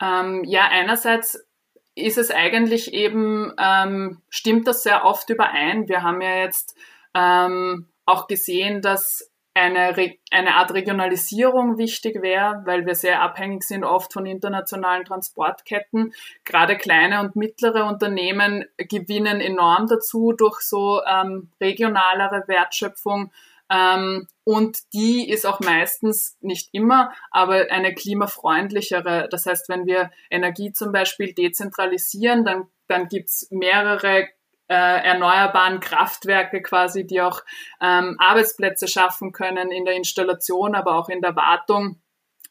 Ähm, 0.00 0.44
ja, 0.44 0.68
einerseits 0.68 1.46
ist 1.94 2.18
es 2.18 2.30
eigentlich 2.30 2.92
eben, 2.92 3.52
ähm, 3.58 4.20
stimmt 4.28 4.68
das 4.68 4.82
sehr 4.82 5.04
oft 5.04 5.30
überein. 5.30 5.88
Wir 5.88 6.02
haben 6.02 6.20
ja 6.20 6.36
jetzt 6.36 6.76
ähm, 7.14 7.88
auch 8.06 8.26
gesehen, 8.26 8.80
dass 8.80 9.30
eine, 9.56 9.96
eine 10.30 10.56
Art 10.56 10.74
Regionalisierung 10.74 11.78
wichtig 11.78 12.20
wäre, 12.20 12.62
weil 12.66 12.84
wir 12.84 12.94
sehr 12.94 13.22
abhängig 13.22 13.62
sind 13.64 13.84
oft 13.84 14.12
von 14.12 14.26
internationalen 14.26 15.04
Transportketten. 15.04 16.12
Gerade 16.44 16.76
kleine 16.76 17.20
und 17.20 17.36
mittlere 17.36 17.86
Unternehmen 17.86 18.66
gewinnen 18.76 19.40
enorm 19.40 19.86
dazu 19.88 20.32
durch 20.32 20.60
so 20.60 21.00
ähm, 21.04 21.50
regionalere 21.60 22.44
Wertschöpfung. 22.46 23.32
Ähm, 23.70 24.28
und 24.44 24.78
die 24.92 25.28
ist 25.28 25.46
auch 25.46 25.60
meistens, 25.60 26.36
nicht 26.40 26.68
immer, 26.72 27.12
aber 27.30 27.70
eine 27.70 27.94
klimafreundlichere. 27.94 29.28
Das 29.30 29.46
heißt, 29.46 29.68
wenn 29.68 29.86
wir 29.86 30.10
Energie 30.30 30.72
zum 30.72 30.92
Beispiel 30.92 31.32
dezentralisieren, 31.32 32.44
dann, 32.44 32.64
dann 32.88 33.08
gibt's 33.08 33.48
mehrere 33.50 34.28
äh, 34.68 34.74
erneuerbaren 34.74 35.80
Kraftwerke 35.80 36.62
quasi, 36.62 37.06
die 37.06 37.20
auch 37.20 37.42
ähm, 37.80 38.16
Arbeitsplätze 38.18 38.88
schaffen 38.88 39.32
können 39.32 39.70
in 39.70 39.84
der 39.84 39.94
Installation, 39.94 40.74
aber 40.74 40.96
auch 40.96 41.08
in 41.08 41.20
der 41.20 41.36
Wartung. 41.36 42.00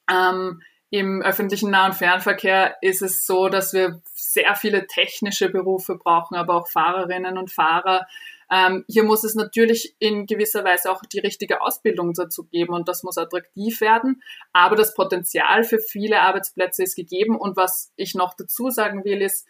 Ähm, 0.09 0.61
Im 0.89 1.21
öffentlichen 1.21 1.71
Nah- 1.71 1.87
und 1.87 1.95
Fernverkehr 1.95 2.77
ist 2.81 3.01
es 3.01 3.25
so, 3.25 3.49
dass 3.49 3.73
wir 3.73 4.01
sehr 4.13 4.55
viele 4.55 4.87
technische 4.87 5.49
Berufe 5.49 5.95
brauchen, 5.95 6.35
aber 6.35 6.55
auch 6.55 6.69
Fahrerinnen 6.69 7.37
und 7.37 7.51
Fahrer. 7.51 8.05
Ähm, 8.51 8.85
hier 8.87 9.03
muss 9.03 9.23
es 9.23 9.35
natürlich 9.35 9.95
in 9.99 10.27
gewisser 10.27 10.63
Weise 10.63 10.91
auch 10.91 11.01
die 11.01 11.19
richtige 11.19 11.61
Ausbildung 11.61 12.13
dazu 12.13 12.43
geben 12.45 12.73
und 12.73 12.87
das 12.87 13.03
muss 13.03 13.17
attraktiv 13.17 13.81
werden. 13.81 14.21
Aber 14.53 14.75
das 14.75 14.93
Potenzial 14.93 15.63
für 15.63 15.79
viele 15.79 16.21
Arbeitsplätze 16.21 16.83
ist 16.83 16.95
gegeben. 16.95 17.35
Und 17.35 17.57
was 17.57 17.91
ich 17.95 18.13
noch 18.13 18.35
dazu 18.35 18.69
sagen 18.69 19.03
will, 19.03 19.21
ist, 19.21 19.47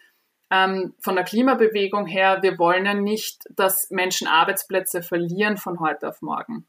ähm, 0.51 0.93
von 0.99 1.15
der 1.15 1.23
Klimabewegung 1.23 2.05
her, 2.05 2.39
wir 2.41 2.57
wollen 2.59 2.85
ja 2.85 2.93
nicht, 2.93 3.43
dass 3.49 3.89
Menschen 3.89 4.27
Arbeitsplätze 4.27 5.01
verlieren 5.01 5.57
von 5.57 5.79
heute 5.79 6.07
auf 6.07 6.21
morgen. 6.21 6.67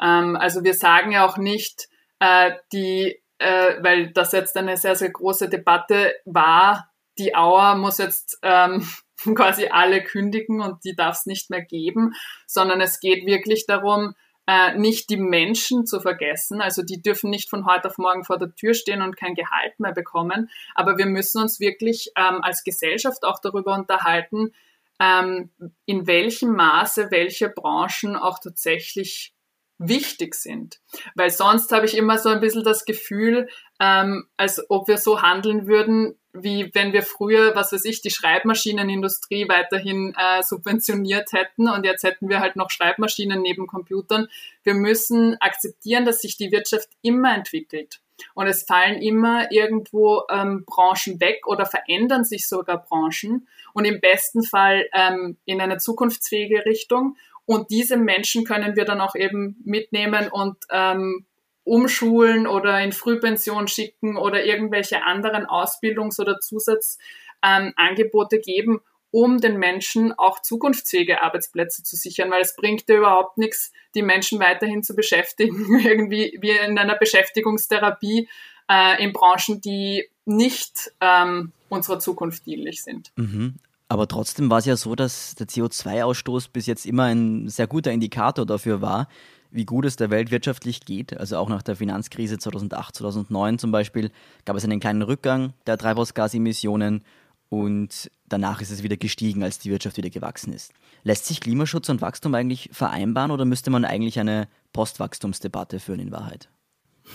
Ähm, 0.00 0.36
also 0.36 0.64
wir 0.64 0.74
sagen 0.74 1.12
ja 1.12 1.26
auch 1.26 1.36
nicht, 1.36 1.88
äh, 2.18 2.52
die, 2.72 3.20
äh, 3.38 3.82
weil 3.82 4.12
das 4.12 4.32
jetzt 4.32 4.56
eine 4.56 4.76
sehr, 4.76 4.96
sehr 4.96 5.10
große 5.10 5.48
Debatte 5.48 6.14
war, 6.24 6.90
die 7.18 7.34
Auer 7.34 7.76
muss 7.76 7.98
jetzt 7.98 8.38
ähm, 8.42 8.88
quasi 9.34 9.68
alle 9.68 10.02
kündigen 10.02 10.60
und 10.60 10.84
die 10.84 10.94
darf 10.94 11.18
es 11.18 11.26
nicht 11.26 11.50
mehr 11.50 11.62
geben, 11.62 12.14
sondern 12.46 12.80
es 12.80 13.00
geht 13.00 13.26
wirklich 13.26 13.66
darum, 13.66 14.14
äh, 14.50 14.76
nicht 14.76 15.10
die 15.10 15.16
Menschen 15.16 15.86
zu 15.86 16.00
vergessen. 16.00 16.60
Also 16.60 16.82
die 16.82 17.00
dürfen 17.00 17.30
nicht 17.30 17.48
von 17.48 17.66
heute 17.66 17.86
auf 17.86 17.98
morgen 17.98 18.24
vor 18.24 18.36
der 18.36 18.52
Tür 18.52 18.74
stehen 18.74 19.00
und 19.00 19.16
kein 19.16 19.36
Gehalt 19.36 19.78
mehr 19.78 19.92
bekommen. 19.92 20.50
Aber 20.74 20.98
wir 20.98 21.06
müssen 21.06 21.40
uns 21.40 21.60
wirklich 21.60 22.10
ähm, 22.16 22.40
als 22.42 22.64
Gesellschaft 22.64 23.24
auch 23.24 23.38
darüber 23.38 23.76
unterhalten, 23.76 24.52
ähm, 24.98 25.50
in 25.86 26.08
welchem 26.08 26.56
Maße 26.56 27.12
welche 27.12 27.48
Branchen 27.48 28.16
auch 28.16 28.40
tatsächlich 28.40 29.34
wichtig 29.78 30.34
sind. 30.34 30.80
Weil 31.14 31.30
sonst 31.30 31.70
habe 31.70 31.86
ich 31.86 31.96
immer 31.96 32.18
so 32.18 32.28
ein 32.28 32.40
bisschen 32.40 32.64
das 32.64 32.84
Gefühl, 32.84 33.48
ähm, 33.78 34.26
als 34.36 34.68
ob 34.68 34.88
wir 34.88 34.98
so 34.98 35.22
handeln 35.22 35.68
würden, 35.68 36.18
wie 36.32 36.70
wenn 36.74 36.92
wir 36.92 37.02
früher, 37.02 37.54
was 37.54 37.72
weiß 37.72 37.84
ich, 37.84 38.02
die 38.02 38.10
Schreibmaschinenindustrie 38.10 39.48
weiterhin 39.48 40.14
äh, 40.16 40.42
subventioniert 40.42 41.32
hätten 41.32 41.68
und 41.68 41.84
jetzt 41.84 42.04
hätten 42.04 42.28
wir 42.28 42.40
halt 42.40 42.56
noch 42.56 42.70
Schreibmaschinen 42.70 43.42
neben 43.42 43.66
Computern. 43.66 44.28
Wir 44.62 44.74
müssen 44.74 45.36
akzeptieren, 45.40 46.04
dass 46.04 46.20
sich 46.20 46.36
die 46.36 46.52
Wirtschaft 46.52 46.88
immer 47.02 47.34
entwickelt. 47.34 48.00
Und 48.34 48.46
es 48.46 48.64
fallen 48.64 49.00
immer 49.00 49.50
irgendwo 49.50 50.24
ähm, 50.30 50.64
Branchen 50.66 51.20
weg 51.20 51.46
oder 51.46 51.64
verändern 51.64 52.24
sich 52.24 52.46
sogar 52.46 52.84
Branchen 52.84 53.48
und 53.72 53.86
im 53.86 54.00
besten 54.00 54.42
Fall 54.42 54.86
ähm, 54.92 55.38
in 55.46 55.60
eine 55.60 55.78
zukunftsfähige 55.78 56.66
Richtung. 56.66 57.16
Und 57.46 57.70
diese 57.70 57.96
Menschen 57.96 58.44
können 58.44 58.76
wir 58.76 58.84
dann 58.84 59.00
auch 59.00 59.14
eben 59.16 59.56
mitnehmen 59.64 60.28
und 60.28 60.56
ähm, 60.70 61.24
umschulen 61.70 62.48
oder 62.48 62.80
in 62.80 62.90
Frühpension 62.90 63.68
schicken 63.68 64.16
oder 64.16 64.44
irgendwelche 64.44 65.04
anderen 65.04 65.46
Ausbildungs- 65.46 66.20
oder 66.20 66.40
Zusatzangebote 66.40 68.36
ähm, 68.36 68.42
geben, 68.42 68.80
um 69.12 69.40
den 69.40 69.56
Menschen 69.56 70.12
auch 70.12 70.42
zukunftsfähige 70.42 71.22
Arbeitsplätze 71.22 71.84
zu 71.84 71.94
sichern, 71.94 72.28
weil 72.32 72.42
es 72.42 72.56
bringt 72.56 72.88
ja 72.88 72.96
überhaupt 72.96 73.38
nichts, 73.38 73.70
die 73.94 74.02
Menschen 74.02 74.40
weiterhin 74.40 74.82
zu 74.82 74.96
beschäftigen, 74.96 75.78
irgendwie 75.84 76.36
wie 76.40 76.50
in 76.50 76.76
einer 76.76 76.96
Beschäftigungstherapie 76.96 78.28
äh, 78.68 79.00
in 79.02 79.12
Branchen, 79.12 79.60
die 79.60 80.08
nicht 80.24 80.90
ähm, 81.00 81.52
unserer 81.68 82.00
Zukunft 82.00 82.46
dienlich 82.46 82.82
sind. 82.82 83.12
Mhm. 83.14 83.54
Aber 83.86 84.08
trotzdem 84.08 84.50
war 84.50 84.58
es 84.58 84.66
ja 84.66 84.76
so, 84.76 84.96
dass 84.96 85.36
der 85.36 85.46
CO2-Ausstoß 85.46 86.50
bis 86.52 86.66
jetzt 86.66 86.84
immer 86.84 87.04
ein 87.04 87.48
sehr 87.48 87.68
guter 87.68 87.92
Indikator 87.92 88.44
dafür 88.44 88.82
war, 88.82 89.08
wie 89.50 89.64
gut 89.64 89.84
es 89.84 89.96
der 89.96 90.10
Welt 90.10 90.30
wirtschaftlich 90.30 90.84
geht. 90.84 91.16
Also 91.18 91.36
auch 91.36 91.48
nach 91.48 91.62
der 91.62 91.76
Finanzkrise 91.76 92.38
2008, 92.38 92.96
2009 92.96 93.58
zum 93.58 93.72
Beispiel 93.72 94.10
gab 94.44 94.56
es 94.56 94.64
einen 94.64 94.80
kleinen 94.80 95.02
Rückgang 95.02 95.52
der 95.66 95.78
Treibhausgasemissionen 95.78 97.04
und 97.48 98.10
danach 98.28 98.60
ist 98.60 98.70
es 98.70 98.82
wieder 98.82 98.96
gestiegen, 98.96 99.42
als 99.42 99.58
die 99.58 99.70
Wirtschaft 99.70 99.96
wieder 99.96 100.10
gewachsen 100.10 100.52
ist. 100.52 100.72
Lässt 101.02 101.26
sich 101.26 101.40
Klimaschutz 101.40 101.88
und 101.88 102.00
Wachstum 102.00 102.34
eigentlich 102.34 102.70
vereinbaren 102.72 103.32
oder 103.32 103.44
müsste 103.44 103.70
man 103.70 103.84
eigentlich 103.84 104.20
eine 104.20 104.48
Postwachstumsdebatte 104.72 105.80
führen 105.80 106.00
in 106.00 106.12
Wahrheit? 106.12 106.48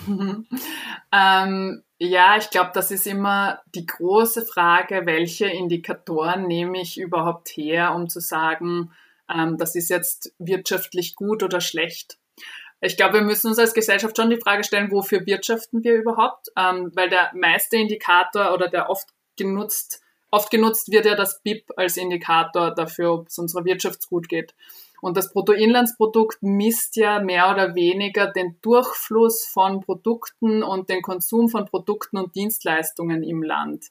ähm, 1.12 1.84
ja, 1.98 2.38
ich 2.38 2.50
glaube, 2.50 2.72
das 2.74 2.92
ist 2.92 3.08
immer 3.08 3.62
die 3.74 3.86
große 3.86 4.46
Frage, 4.46 5.04
welche 5.06 5.46
Indikatoren 5.46 6.48
nehme 6.48 6.82
ich 6.82 7.00
überhaupt 7.00 7.48
her, 7.50 7.96
um 7.96 8.10
zu 8.10 8.20
sagen, 8.20 8.92
ähm, 9.34 9.58
das 9.58 9.75
ist 9.75 9.89
jetzt 9.89 10.34
wirtschaftlich 10.38 11.15
gut 11.15 11.44
oder 11.44 11.62
schlecht. 11.62 12.18
Ich 12.86 12.98
glaube, 12.98 13.15
wir 13.15 13.22
müssen 13.22 13.48
uns 13.48 13.58
als 13.58 13.74
Gesellschaft 13.74 14.15
schon 14.15 14.30
die 14.30 14.39
Frage 14.39 14.63
stellen, 14.63 14.92
wofür 14.92 15.25
wirtschaften 15.25 15.84
wir 15.84 15.96
überhaupt? 15.96 16.50
Ähm, 16.56 16.92
weil 16.94 17.10
der 17.10 17.32
meiste 17.34 17.77
Indikator 17.77 18.54
oder 18.54 18.68
der 18.68 18.92
oft 18.92 19.08
genutzt, 19.38 20.01
oft 20.30 20.51
genutzt 20.51 20.92
wird 20.92 21.08
ja 21.08 21.15
das 21.15 21.42
BIP 21.42 21.72
als 21.77 21.98
Indikator 21.98 22.75
dafür, 22.75 23.13
ob 23.13 23.27
es 23.27 23.39
unserer 23.39 23.65
Wirtschaft 23.65 24.08
gut 24.08 24.30
geht. 24.30 24.54
Und 25.02 25.18
das 25.18 25.34
Bruttoinlandsprodukt 25.34 26.42
misst 26.42 26.96
ja 26.96 27.20
mehr 27.20 27.52
oder 27.52 27.75
weniger 27.75 28.28
den 28.28 28.58
Durchfluss 28.62 29.46
von 29.46 29.82
Produkten 29.82 30.64
und 30.64 30.90
den 30.90 31.02
Konsum 31.02 31.50
von 31.50 31.66
Produkten 31.66 32.18
und 32.18 32.36
Dienstleistungen 32.36 33.24
im 33.24 33.44
Land. 33.44 33.86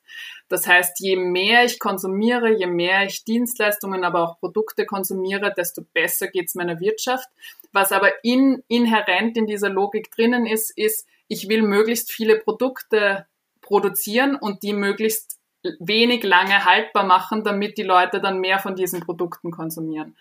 Das 0.49 0.67
heißt, 0.67 1.01
je 1.01 1.17
mehr 1.17 1.65
ich 1.65 1.79
konsumiere, 1.79 2.53
je 2.53 2.67
mehr 2.67 3.05
ich 3.05 3.25
Dienstleistungen, 3.25 4.05
aber 4.05 4.23
auch 4.23 4.41
Produkte 4.41 4.87
konsumiere, 4.87 5.53
desto 5.57 5.83
besser 5.93 6.29
geht 6.29 6.47
es 6.47 6.55
meiner 6.55 6.81
Wirtschaft. 6.81 7.29
Was 7.73 7.93
aber 7.93 8.11
in, 8.23 8.63
inhärent 8.69 9.37
in 9.37 9.47
dieser 9.47 9.69
Logik 9.69 10.11
drinnen 10.11 10.47
ist, 10.47 10.77
ist, 10.77 11.07
ich 11.29 11.49
will 11.49 11.63
möglichst 11.63 12.13
viele 12.13 12.39
Produkte 12.39 13.27
produzieren 13.61 14.37
und 14.37 14.63
die 14.63 14.73
möglichst 14.73 15.39
wenig 15.81 16.23
lange 16.23 16.65
haltbar 16.67 17.05
machen, 17.05 17.43
damit 17.43 17.79
die 17.79 17.83
Leute 17.83 18.21
dann 18.21 18.39
mehr 18.39 18.59
von 18.59 18.77
diesen 18.77 19.01
Produkten 19.01 19.51
konsumieren 19.51 20.15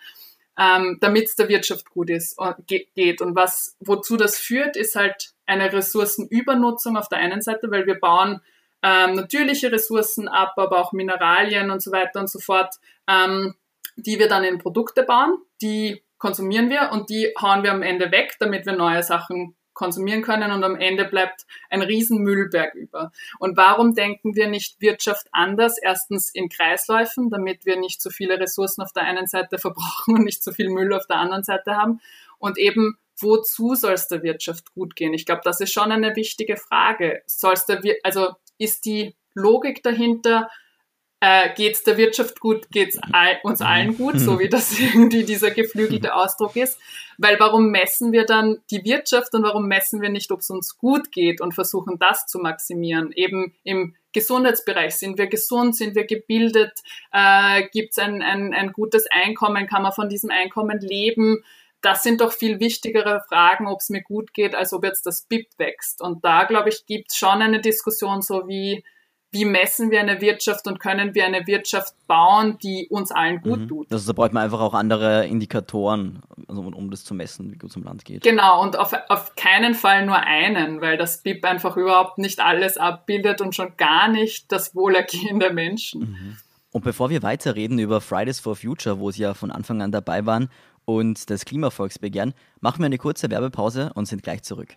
ähm, 0.59 0.97
damit 1.01 1.25
es 1.25 1.35
der 1.35 1.49
Wirtschaft 1.49 1.89
gut 1.89 2.09
ist, 2.09 2.37
geht. 2.67 3.21
Und 3.21 3.35
was, 3.35 3.75
wozu 3.79 4.17
das 4.17 4.37
führt, 4.37 4.77
ist 4.77 4.95
halt 4.95 5.33
eine 5.45 5.71
Ressourcenübernutzung 5.73 6.95
auf 6.97 7.09
der 7.09 7.19
einen 7.19 7.41
Seite, 7.41 7.71
weil 7.71 7.85
wir 7.85 7.99
bauen 7.99 8.41
ähm, 8.83 9.15
natürliche 9.15 9.71
Ressourcen 9.71 10.27
ab, 10.27 10.53
aber 10.57 10.79
auch 10.79 10.91
Mineralien 10.91 11.71
und 11.71 11.81
so 11.81 11.91
weiter 11.91 12.19
und 12.19 12.29
so 12.29 12.39
fort, 12.39 12.75
ähm, 13.07 13.55
die 13.95 14.19
wir 14.19 14.27
dann 14.27 14.43
in 14.43 14.59
Produkte 14.59 15.03
bauen, 15.03 15.37
die 15.61 16.03
konsumieren 16.17 16.69
wir 16.69 16.91
und 16.91 17.09
die 17.09 17.33
hauen 17.41 17.63
wir 17.63 17.71
am 17.71 17.81
Ende 17.81 18.11
weg, 18.11 18.35
damit 18.39 18.65
wir 18.65 18.73
neue 18.73 19.03
Sachen 19.03 19.55
konsumieren 19.73 20.21
können 20.21 20.51
und 20.51 20.63
am 20.63 20.75
Ende 20.75 21.05
bleibt 21.05 21.45
ein 21.69 21.81
riesen 21.81 22.19
Müllberg 22.19 22.73
über. 22.75 23.11
Und 23.39 23.57
warum 23.57 23.93
denken 23.93 24.35
wir 24.35 24.47
nicht 24.47 24.79
Wirtschaft 24.81 25.27
anders? 25.31 25.77
Erstens 25.77 26.29
in 26.29 26.49
Kreisläufen, 26.49 27.29
damit 27.29 27.65
wir 27.65 27.79
nicht 27.79 28.01
so 28.01 28.09
viele 28.09 28.39
Ressourcen 28.39 28.81
auf 28.81 28.93
der 28.93 29.03
einen 29.03 29.27
Seite 29.27 29.57
verbrauchen 29.59 30.17
und 30.17 30.23
nicht 30.25 30.43
so 30.43 30.51
viel 30.51 30.69
Müll 30.69 30.93
auf 30.93 31.07
der 31.07 31.17
anderen 31.17 31.43
Seite 31.43 31.75
haben. 31.75 32.01
Und 32.37 32.57
eben, 32.57 32.97
wozu 33.19 33.75
soll 33.75 33.93
es 33.93 34.07
der 34.07 34.23
Wirtschaft 34.23 34.73
gut 34.73 34.95
gehen? 34.95 35.13
Ich 35.13 35.25
glaube, 35.25 35.41
das 35.43 35.61
ist 35.61 35.73
schon 35.73 35.91
eine 35.91 36.15
wichtige 36.15 36.57
Frage. 36.57 37.23
Soll 37.25 37.53
es 37.53 37.65
der, 37.65 37.81
also 38.03 38.35
ist 38.57 38.85
die 38.85 39.15
Logik 39.33 39.83
dahinter, 39.83 40.49
äh, 41.25 41.53
geht 41.53 41.75
es 41.75 41.83
der 41.83 41.95
Wirtschaft 41.95 42.41
gut, 42.41 42.69
geht 42.69 42.89
es 42.89 42.99
all, 43.13 43.39
uns 43.43 43.61
allen 43.61 43.95
gut, 43.95 44.19
so 44.19 44.39
wie 44.39 44.49
das 44.49 44.77
irgendwie 44.79 45.23
dieser 45.23 45.51
geflügelte 45.51 46.13
Ausdruck 46.13 46.57
ist. 46.57 46.77
Weil 47.17 47.39
warum 47.39 47.69
messen 47.69 48.11
wir 48.11 48.25
dann 48.25 48.57
die 48.69 48.83
Wirtschaft 48.83 49.33
und 49.33 49.43
warum 49.43 49.69
messen 49.69 50.01
wir 50.01 50.09
nicht, 50.09 50.31
ob 50.31 50.41
es 50.41 50.49
uns 50.49 50.77
gut 50.77 51.13
geht 51.13 51.39
und 51.39 51.53
versuchen 51.53 51.97
das 51.97 52.25
zu 52.25 52.39
maximieren? 52.39 53.13
Eben 53.13 53.55
im 53.63 53.95
Gesundheitsbereich, 54.11 54.95
sind 54.95 55.17
wir 55.17 55.27
gesund, 55.27 55.77
sind 55.77 55.95
wir 55.95 56.05
gebildet, 56.05 56.73
äh, 57.13 57.69
gibt 57.71 57.91
es 57.91 57.99
ein, 57.99 58.21
ein, 58.21 58.53
ein 58.53 58.73
gutes 58.73 59.05
Einkommen, 59.09 59.65
kann 59.67 59.83
man 59.83 59.93
von 59.93 60.09
diesem 60.09 60.29
Einkommen 60.29 60.79
leben? 60.81 61.45
Das 61.81 62.03
sind 62.03 62.19
doch 62.19 62.33
viel 62.33 62.59
wichtigere 62.59 63.23
Fragen, 63.29 63.67
ob 63.67 63.79
es 63.79 63.89
mir 63.89 64.01
gut 64.01 64.33
geht, 64.33 64.55
als 64.55 64.73
ob 64.73 64.83
jetzt 64.83 65.05
das 65.05 65.25
BIP 65.29 65.47
wächst. 65.57 66.01
Und 66.01 66.25
da, 66.25 66.43
glaube 66.43 66.67
ich, 66.67 66.85
gibt 66.85 67.11
es 67.11 67.17
schon 67.17 67.41
eine 67.41 67.61
Diskussion, 67.61 68.21
so 68.21 68.45
wie 68.49 68.83
wie 69.33 69.45
messen 69.45 69.91
wir 69.91 69.99
eine 69.99 70.21
Wirtschaft 70.21 70.67
und 70.67 70.79
können 70.79 71.13
wir 71.15 71.25
eine 71.25 71.45
Wirtschaft 71.47 71.93
bauen, 72.07 72.57
die 72.61 72.87
uns 72.89 73.11
allen 73.11 73.41
gut 73.41 73.61
mhm. 73.61 73.67
tut. 73.67 73.91
Also 73.91 74.11
da 74.11 74.15
braucht 74.15 74.33
man 74.33 74.43
einfach 74.43 74.61
auch 74.61 74.73
andere 74.73 75.25
Indikatoren, 75.25 76.21
also 76.47 76.61
um 76.61 76.91
das 76.91 77.03
zu 77.03 77.13
messen, 77.13 77.51
wie 77.51 77.57
gut 77.57 77.71
es 77.71 77.75
im 77.75 77.83
Land 77.83 78.05
geht. 78.05 78.23
Genau, 78.23 78.61
und 78.61 78.77
auf, 78.77 78.93
auf 79.09 79.35
keinen 79.35 79.73
Fall 79.73 80.05
nur 80.05 80.17
einen, 80.17 80.81
weil 80.81 80.97
das 80.97 81.21
BIP 81.21 81.43
einfach 81.45 81.75
überhaupt 81.75 82.19
nicht 82.19 82.39
alles 82.39 82.77
abbildet 82.77 83.41
und 83.41 83.55
schon 83.55 83.75
gar 83.77 84.07
nicht 84.07 84.51
das 84.51 84.75
Wohlergehen 84.75 85.39
der 85.39 85.51
Menschen. 85.51 86.01
Mhm. 86.01 86.37
Und 86.71 86.83
bevor 86.83 87.09
wir 87.09 87.21
weiterreden 87.21 87.77
über 87.77 88.01
Fridays 88.01 88.39
for 88.39 88.55
Future, 88.55 88.99
wo 88.99 89.11
Sie 89.11 89.21
ja 89.21 89.35
von 89.35 89.51
Anfang 89.51 89.81
an 89.81 89.91
dabei 89.91 90.25
waren, 90.25 90.49
und 90.85 91.29
das 91.29 91.45
Klimavolksbegehren, 91.45 92.33
machen 92.59 92.79
wir 92.79 92.87
eine 92.87 92.97
kurze 92.97 93.29
Werbepause 93.29 93.91
und 93.95 94.05
sind 94.07 94.23
gleich 94.23 94.43
zurück. 94.43 94.75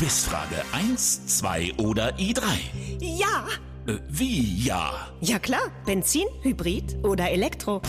Quizfrage 0.00 0.64
1, 0.72 1.26
2 1.26 1.74
oder 1.76 2.14
i3? 2.16 2.42
Ja. 3.00 3.46
Äh, 3.86 3.98
wie 4.08 4.64
ja? 4.64 4.94
Ja 5.20 5.38
klar, 5.38 5.70
Benzin, 5.84 6.26
Hybrid 6.40 6.96
oder 7.04 7.30
Elektro. 7.30 7.82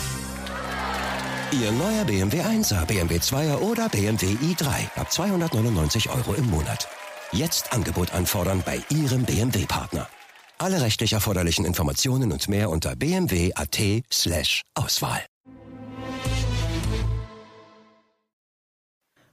Ihr 1.53 1.72
neuer 1.72 2.03
BMW 2.03 2.41
1er, 2.41 2.86
BMW 2.86 3.15
2er 3.15 3.60
oder 3.60 3.88
BMW 3.88 4.25
i3 4.25 5.00
ab 5.00 5.10
299 5.10 6.10
Euro 6.10 6.34
im 6.34 6.50
Monat. 6.50 6.89
Jetzt 7.32 7.72
Angebot 7.72 8.12
anfordern 8.12 8.62
bei 8.65 8.82
Ihrem 8.89 9.24
BMW-Partner. 9.24 10.10
Alle 10.58 10.82
rechtlich 10.82 11.13
erforderlichen 11.13 11.63
Informationen 11.63 12.34
und 12.34 12.50
mehr 12.50 12.72
unter 12.72 12.98
bmw.at 12.98 14.03
slash 14.12 14.63
Auswahl. 14.75 15.22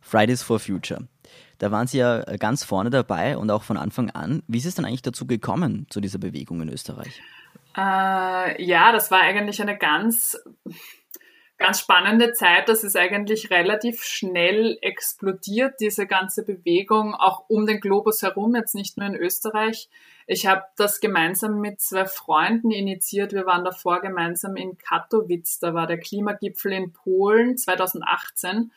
Fridays 0.00 0.44
for 0.44 0.60
Future. 0.60 1.08
Da 1.58 1.70
waren 1.70 1.86
Sie 1.86 1.98
ja 1.98 2.20
ganz 2.36 2.64
vorne 2.64 2.90
dabei 2.90 3.36
und 3.36 3.50
auch 3.50 3.62
von 3.62 3.76
Anfang 3.76 4.10
an. 4.10 4.42
Wie 4.46 4.58
ist 4.58 4.66
es 4.66 4.76
denn 4.76 4.84
eigentlich 4.84 5.02
dazu 5.02 5.26
gekommen, 5.26 5.86
zu 5.90 6.00
dieser 6.00 6.18
Bewegung 6.18 6.62
in 6.62 6.68
Österreich? 6.68 7.20
Äh, 7.76 8.62
ja, 8.62 8.92
das 8.92 9.10
war 9.10 9.20
eigentlich 9.20 9.60
eine 9.60 9.76
ganz, 9.76 10.40
ganz 11.58 11.80
spannende 11.80 12.32
Zeit. 12.32 12.68
Das 12.68 12.84
ist 12.84 12.96
eigentlich 12.96 13.50
relativ 13.50 14.02
schnell 14.02 14.78
explodiert, 14.82 15.74
diese 15.80 16.06
ganze 16.06 16.44
Bewegung, 16.44 17.14
auch 17.14 17.44
um 17.48 17.66
den 17.66 17.80
Globus 17.80 18.22
herum, 18.22 18.54
jetzt 18.54 18.74
nicht 18.74 18.96
nur 18.96 19.06
in 19.06 19.14
Österreich. 19.14 19.88
Ich 20.26 20.46
habe 20.46 20.62
das 20.76 21.00
gemeinsam 21.00 21.60
mit 21.60 21.80
zwei 21.80 22.04
Freunden 22.04 22.70
initiiert. 22.70 23.32
Wir 23.32 23.46
waren 23.46 23.64
davor 23.64 24.00
gemeinsam 24.00 24.56
in 24.56 24.76
Katowice. 24.76 25.58
Da 25.58 25.72
war 25.72 25.86
der 25.86 25.98
Klimagipfel 25.98 26.72
in 26.72 26.92
Polen 26.92 27.56
2018. 27.56 28.70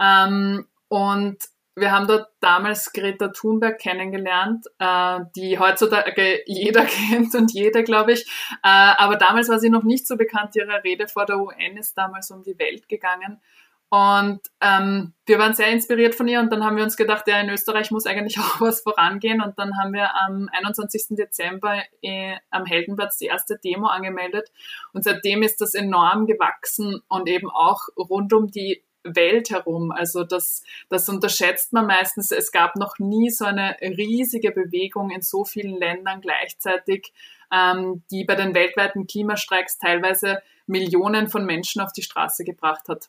Ähm, 0.00 0.66
und 0.88 1.38
wir 1.76 1.92
haben 1.92 2.06
dort 2.06 2.28
damals 2.40 2.92
Greta 2.92 3.28
Thunberg 3.28 3.78
kennengelernt, 3.78 4.66
äh, 4.78 5.20
die 5.36 5.58
heutzutage 5.58 6.42
jeder 6.46 6.84
kennt 7.10 7.34
und 7.34 7.52
jeder, 7.52 7.82
glaube 7.82 8.12
ich. 8.12 8.22
Äh, 8.62 8.94
aber 8.96 9.16
damals 9.16 9.48
war 9.50 9.60
sie 9.60 9.68
noch 9.68 9.84
nicht 9.84 10.06
so 10.06 10.16
bekannt. 10.16 10.56
Ihre 10.56 10.82
Rede 10.82 11.06
vor 11.06 11.26
der 11.26 11.38
UN 11.38 11.76
ist 11.76 11.96
damals 11.96 12.30
um 12.30 12.42
die 12.42 12.58
Welt 12.58 12.88
gegangen. 12.88 13.40
Und 13.88 14.40
ähm, 14.60 15.14
wir 15.26 15.38
waren 15.38 15.54
sehr 15.54 15.68
inspiriert 15.68 16.16
von 16.16 16.26
ihr 16.26 16.40
und 16.40 16.50
dann 16.50 16.64
haben 16.64 16.76
wir 16.76 16.82
uns 16.82 16.96
gedacht, 16.96 17.28
ja, 17.28 17.38
in 17.38 17.50
Österreich 17.50 17.92
muss 17.92 18.06
eigentlich 18.06 18.38
auch 18.40 18.60
was 18.60 18.80
vorangehen. 18.80 19.42
Und 19.42 19.58
dann 19.58 19.76
haben 19.78 19.92
wir 19.92 20.10
am 20.16 20.48
21. 20.52 21.16
Dezember 21.16 21.82
äh, 22.02 22.36
am 22.50 22.64
Heldenplatz 22.64 23.18
die 23.18 23.26
erste 23.26 23.58
Demo 23.62 23.86
angemeldet. 23.86 24.50
Und 24.92 25.04
seitdem 25.04 25.42
ist 25.42 25.60
das 25.60 25.74
enorm 25.74 26.26
gewachsen 26.26 27.02
und 27.08 27.28
eben 27.28 27.50
auch 27.50 27.82
rund 27.96 28.32
um 28.32 28.50
die 28.50 28.82
Welt 29.14 29.50
herum. 29.50 29.92
Also 29.92 30.24
das, 30.24 30.62
das 30.88 31.08
unterschätzt 31.08 31.72
man 31.72 31.86
meistens. 31.86 32.30
Es 32.30 32.50
gab 32.50 32.76
noch 32.76 32.98
nie 32.98 33.30
so 33.30 33.44
eine 33.44 33.76
riesige 33.80 34.50
Bewegung 34.50 35.10
in 35.10 35.22
so 35.22 35.44
vielen 35.44 35.76
Ländern 35.76 36.20
gleichzeitig, 36.20 37.12
ähm, 37.52 38.02
die 38.10 38.24
bei 38.24 38.34
den 38.34 38.54
weltweiten 38.54 39.06
Klimastreiks 39.06 39.78
teilweise 39.78 40.40
Millionen 40.66 41.28
von 41.28 41.46
Menschen 41.46 41.80
auf 41.80 41.92
die 41.92 42.02
Straße 42.02 42.44
gebracht 42.44 42.88
hat. 42.88 43.08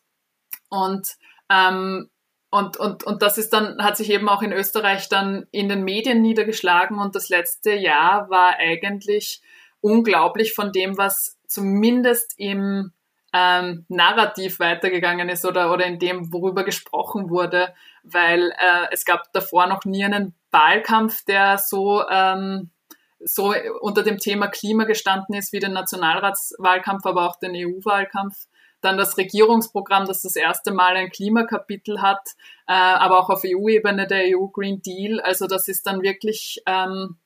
Und 0.70 1.18
ähm, 1.50 2.10
und, 2.50 2.78
und, 2.78 3.04
und 3.04 3.22
das 3.22 3.38
ist 3.38 3.52
dann, 3.52 3.84
hat 3.84 3.98
sich 3.98 4.10
eben 4.10 4.30
auch 4.30 4.42
in 4.42 4.54
Österreich 4.54 5.10
dann 5.10 5.48
in 5.52 5.68
den 5.68 5.84
Medien 5.84 6.22
niedergeschlagen 6.22 6.98
und 6.98 7.14
das 7.14 7.28
letzte 7.28 7.74
Jahr 7.74 8.30
war 8.30 8.56
eigentlich 8.58 9.42
unglaublich 9.82 10.54
von 10.54 10.72
dem, 10.72 10.98
was 10.98 11.38
zumindest 11.46 12.36
im 12.38 12.94
ähm, 13.34 13.86
Narrativ 13.90 14.60
weitergegangen 14.60 15.30
ist 15.30 15.46
oder, 15.46 15.72
oder 15.72 15.86
in 15.86 16.00
dem, 16.00 16.32
worüber 16.32 16.64
gesprochen 16.64 17.30
wurde, 17.30 17.74
weil 18.04 18.52
äh, 18.52 18.88
es 18.92 19.06
gab 19.06 19.32
davor 19.34 19.68
noch 19.68 19.86
nie 19.86 20.04
einen 20.06 20.34
Wahlkampf, 20.52 21.26
der 21.26 21.58
so, 21.58 22.08
ähm, 22.10 22.72
so 23.20 23.54
unter 23.82 24.04
dem 24.04 24.18
Thema 24.18 24.48
Klima 24.48 24.86
gestanden 24.86 25.36
ist 25.36 25.52
wie 25.52 25.60
den 25.60 25.74
Nationalratswahlkampf, 25.74 27.06
aber 27.06 27.28
auch 27.28 27.38
den 27.38 27.54
EU-Wahlkampf. 27.56 28.48
Dann 28.82 28.98
das 28.98 29.18
Regierungsprogramm, 29.18 30.06
das 30.06 30.22
das 30.22 30.36
erste 30.36 30.72
Mal 30.72 30.96
ein 30.96 31.10
Klimakapitel 31.10 32.02
hat, 32.02 32.22
äh, 32.68 32.74
aber 32.74 33.20
auch 33.20 33.30
auf 33.30 33.42
EU-Ebene 33.44 34.06
der 34.08 34.38
EU 34.38 34.48
Green 34.48 34.82
Deal. 34.82 35.20
Also 35.20 35.48
das 35.48 35.68
ist 35.68 35.88
dann 35.88 36.04
wirklich, 36.04 36.62
ähm, 36.68 37.18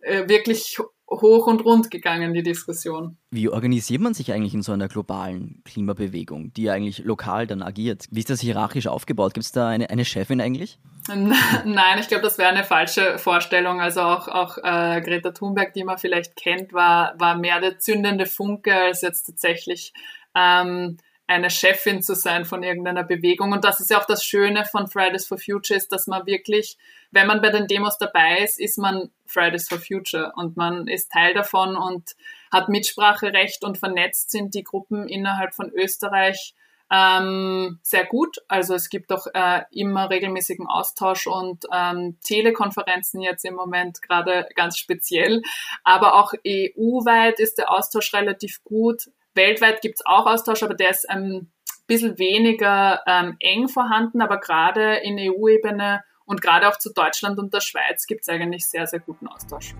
äh, 0.00 0.28
wirklich 0.28 0.78
hoch 1.08 1.46
und 1.46 1.64
rund 1.64 1.90
gegangen, 1.90 2.34
die 2.34 2.42
Diskussion. 2.42 3.16
Wie 3.30 3.48
organisiert 3.48 4.00
man 4.00 4.14
sich 4.14 4.32
eigentlich 4.32 4.54
in 4.54 4.62
so 4.62 4.72
einer 4.72 4.88
globalen 4.88 5.62
Klimabewegung, 5.64 6.52
die 6.52 6.68
eigentlich 6.68 6.98
lokal 7.04 7.46
dann 7.46 7.62
agiert? 7.62 8.06
Wie 8.10 8.20
ist 8.20 8.30
das 8.30 8.40
hierarchisch 8.40 8.88
aufgebaut? 8.88 9.34
Gibt 9.34 9.44
es 9.44 9.52
da 9.52 9.68
eine, 9.68 9.90
eine 9.90 10.04
Chefin 10.04 10.40
eigentlich? 10.40 10.78
Nein, 11.08 11.98
ich 12.00 12.08
glaube, 12.08 12.24
das 12.24 12.38
wäre 12.38 12.50
eine 12.50 12.64
falsche 12.64 13.18
Vorstellung. 13.18 13.80
Also 13.80 14.00
auch, 14.00 14.26
auch 14.26 14.58
äh, 14.58 15.00
Greta 15.00 15.30
Thunberg, 15.30 15.72
die 15.74 15.84
man 15.84 15.98
vielleicht 15.98 16.34
kennt, 16.34 16.72
war, 16.72 17.14
war 17.18 17.36
mehr 17.36 17.60
der 17.60 17.78
zündende 17.78 18.26
Funke 18.26 18.74
als 18.74 19.02
jetzt 19.02 19.24
tatsächlich 19.24 19.92
ähm, 20.34 20.96
eine 21.28 21.50
Chefin 21.50 22.02
zu 22.02 22.14
sein 22.14 22.44
von 22.44 22.64
irgendeiner 22.64 23.04
Bewegung. 23.04 23.52
Und 23.52 23.64
das 23.64 23.78
ist 23.78 23.90
ja 23.90 24.00
auch 24.00 24.06
das 24.06 24.24
Schöne 24.24 24.64
von 24.64 24.88
Fridays 24.88 25.26
for 25.26 25.38
Future, 25.38 25.76
ist, 25.76 25.92
dass 25.92 26.08
man 26.08 26.26
wirklich, 26.26 26.76
wenn 27.12 27.28
man 27.28 27.40
bei 27.40 27.50
den 27.50 27.68
Demos 27.68 27.98
dabei 27.98 28.38
ist, 28.38 28.58
ist 28.58 28.78
man 28.78 29.10
Fridays 29.28 29.68
for 29.68 29.78
Future 29.78 30.32
und 30.36 30.56
man 30.56 30.86
ist 30.86 31.10
Teil 31.12 31.34
davon 31.34 31.76
und 31.76 32.16
hat 32.52 32.68
Mitspracherecht 32.68 33.64
und 33.64 33.78
vernetzt 33.78 34.30
sind 34.30 34.54
die 34.54 34.64
Gruppen 34.64 35.08
innerhalb 35.08 35.54
von 35.54 35.70
Österreich 35.70 36.54
ähm, 36.90 37.78
sehr 37.82 38.04
gut. 38.04 38.36
Also 38.48 38.74
es 38.74 38.88
gibt 38.88 39.12
auch 39.12 39.26
äh, 39.34 39.62
immer 39.72 40.08
regelmäßigen 40.08 40.66
Austausch 40.66 41.26
und 41.26 41.64
ähm, 41.72 42.18
Telekonferenzen 42.22 43.20
jetzt 43.20 43.44
im 43.44 43.54
Moment 43.54 44.00
gerade 44.02 44.46
ganz 44.54 44.78
speziell. 44.78 45.42
Aber 45.82 46.14
auch 46.14 46.32
EU-weit 46.46 47.40
ist 47.40 47.58
der 47.58 47.72
Austausch 47.72 48.14
relativ 48.14 48.62
gut. 48.62 49.10
Weltweit 49.34 49.80
gibt 49.80 49.96
es 49.96 50.06
auch 50.06 50.26
Austausch, 50.26 50.62
aber 50.62 50.74
der 50.74 50.90
ist 50.90 51.10
ein 51.10 51.50
bisschen 51.86 52.18
weniger 52.18 53.02
ähm, 53.06 53.36
eng 53.40 53.68
vorhanden, 53.68 54.20
aber 54.20 54.38
gerade 54.38 54.96
in 54.96 55.18
EU-Ebene 55.18 56.02
und 56.26 56.42
gerade 56.42 56.68
auch 56.68 56.76
zu 56.76 56.92
Deutschland 56.92 57.38
und 57.38 57.54
der 57.54 57.60
Schweiz 57.60 58.06
gibt 58.06 58.22
es 58.22 58.28
eigentlich 58.28 58.66
sehr, 58.66 58.86
sehr 58.86 59.00
guten 59.00 59.26
Austausch. 59.26 59.74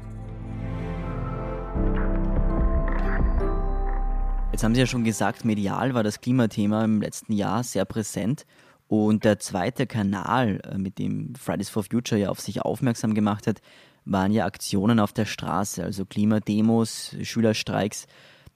Jetzt 4.53 4.65
haben 4.65 4.75
Sie 4.75 4.81
ja 4.81 4.87
schon 4.87 5.05
gesagt, 5.05 5.45
medial 5.45 5.93
war 5.93 6.03
das 6.03 6.23
Klimathema 6.23 6.83
im 6.83 7.03
letzten 7.03 7.33
Jahr 7.35 7.63
sehr 7.63 7.85
präsent. 7.85 8.47
Und 8.89 9.25
der 9.25 9.39
zweite 9.39 9.87
Kanal, 9.87 10.61
äh, 10.65 10.79
mit 10.79 10.99
dem 10.99 11.35
Fridays 11.35 11.69
for 11.69 11.83
Future 11.83 12.19
ja 12.19 12.31
auf 12.31 12.41
sich 12.41 12.63
aufmerksam 12.63 13.13
gemacht 13.13 13.47
hat, 13.47 13.61
waren 14.07 14.33
ja 14.33 14.47
Aktionen 14.47 15.01
auf 15.01 15.13
der 15.13 15.25
Straße, 15.25 15.83
also 15.83 16.07
Klimademos, 16.07 17.17
Schülerstreiks. 17.21 18.07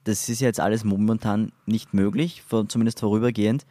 Das 0.05 0.29
ist 0.29 0.41
jetzt 0.41 0.61
alles 0.61 0.85
momentan 0.85 1.53
nicht 1.67 1.93
möglich, 1.93 2.45
zumindest 2.69 3.01
vorübergehend. 3.01 3.67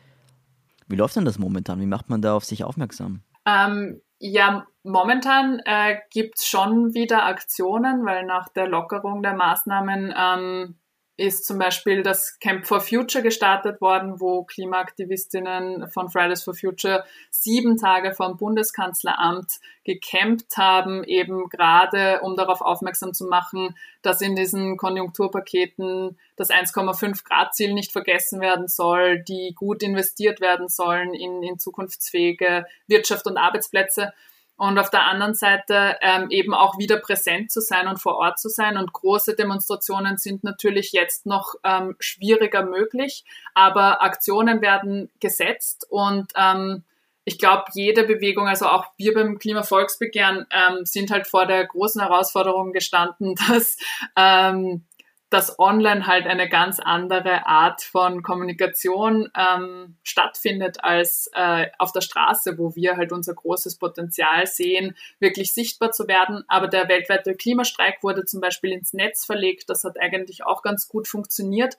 Wie 0.88 0.98
läuft 0.98 1.16
denn 1.16 1.26
das 1.26 1.40
momentan? 1.40 1.80
Wie 1.80 1.86
macht 1.86 2.10
man 2.10 2.22
da 2.22 2.36
auf 2.36 2.46
sich 2.46 2.64
aufmerksam? 2.64 3.22
Ähm, 3.48 4.02
ja, 4.20 4.68
momentan 4.84 5.60
äh, 5.66 5.98
gibt 6.12 6.40
es 6.40 6.46
schon 6.46 6.94
wieder 6.94 7.26
Aktionen, 7.26 8.06
weil 8.06 8.26
nach 8.26 8.50
der 8.50 8.68
Lockerung 8.68 9.24
der 9.24 9.34
Maßnahmen 9.34 10.14
ähm, 10.16 10.79
ist 11.20 11.46
zum 11.46 11.60
Beispiel 11.60 12.02
das 12.02 12.40
Camp 12.40 12.66
for 12.66 12.80
Future 12.80 13.22
gestartet 13.22 13.82
worden, 13.82 14.20
wo 14.20 14.44
Klimaaktivistinnen 14.44 15.90
von 15.90 16.10
Fridays 16.10 16.44
for 16.44 16.54
Future 16.54 17.04
sieben 17.30 17.78
Tage 17.78 18.14
vom 18.14 18.38
Bundeskanzleramt 18.38 19.60
gecampt 19.84 20.56
haben, 20.56 21.04
eben 21.04 21.50
gerade 21.50 22.22
um 22.22 22.36
darauf 22.36 22.62
aufmerksam 22.62 23.14
zu 23.14 23.26
machen, 23.26 23.76
dass 24.02 24.22
in 24.22 24.36
diesen 24.36 24.78
Konjunkturpaketen 24.78 26.18
das 26.36 26.50
1,5 26.50 27.24
Grad 27.26 27.54
Ziel 27.54 27.74
nicht 27.74 27.92
vergessen 27.92 28.40
werden 28.40 28.68
soll, 28.68 29.20
die 29.20 29.54
gut 29.56 29.84
investiert 29.84 30.40
werden 30.40 30.70
sollen 30.70 31.14
in, 31.14 31.44
in 31.44 31.60
zukunftsfähige 31.60 32.66
Wirtschaft 32.88 33.26
und 33.26 33.38
Arbeitsplätze. 33.38 34.14
Und 34.60 34.78
auf 34.78 34.90
der 34.90 35.08
anderen 35.08 35.34
Seite 35.34 35.96
ähm, 36.02 36.28
eben 36.30 36.54
auch 36.54 36.78
wieder 36.78 36.98
präsent 36.98 37.50
zu 37.50 37.62
sein 37.62 37.88
und 37.88 38.02
vor 38.02 38.18
Ort 38.18 38.40
zu 38.40 38.50
sein. 38.50 38.78
Und 38.78 38.92
große 38.92 39.36
Demonstrationen 39.36 40.18
sind 40.18 40.44
natürlich 40.44 40.92
jetzt 40.92 41.26
noch 41.26 41.56
ähm, 41.64 41.96
schwieriger 42.00 42.66
möglich, 42.66 43.24
aber 43.54 44.04
Aktionen 44.04 44.62
werden 44.62 45.10
gesetzt 45.22 45.88
und 45.90 46.32
ähm, 46.36 46.84
ich 47.26 47.38
glaube, 47.38 47.66
jede 47.74 48.06
Bewegung, 48.06 48.48
also 48.48 48.66
auch 48.66 48.88
wir 48.98 49.14
beim 49.14 49.38
Klimavolksbegehren, 49.38 50.48
ähm, 50.52 50.86
sind 50.86 51.12
halt 51.12 51.28
vor 51.28 51.46
der 51.46 51.64
großen 51.66 52.02
Herausforderung 52.02 52.74
gestanden, 52.74 53.36
dass 53.48 53.78
ähm, 54.16 54.84
dass 55.30 55.60
online 55.60 56.08
halt 56.08 56.26
eine 56.26 56.50
ganz 56.50 56.80
andere 56.80 57.46
Art 57.46 57.84
von 57.84 58.24
Kommunikation 58.24 59.30
ähm, 59.38 59.98
stattfindet 60.02 60.84
als 60.84 61.30
äh, 61.34 61.68
auf 61.78 61.92
der 61.92 62.02
Straße, 62.02 62.58
wo 62.58 62.76
wir 62.76 62.98
halt 62.98 63.12
unser 63.12 63.36
großes 63.36 63.78
Potenzial 63.78 64.48
sehen, 64.48 64.96
wirklich 65.20 65.54
sichtbar 65.54 65.92
zu 65.92 66.08
werden. 66.08 66.44
Aber 66.48 66.68
der 66.68 66.90
weltweite 66.90 67.36
Klimastreik 67.36 68.02
wurde 68.02 68.26
zum 68.26 68.42
Beispiel 68.42 68.72
ins 68.72 68.94
Netz 68.94 69.24
verlegt. 69.26 69.70
Das 69.70 69.84
hat 69.84 70.00
eigentlich 70.00 70.46
auch 70.46 70.64
ganz 70.64 70.88
gut 70.88 71.08
funktioniert. 71.08 71.78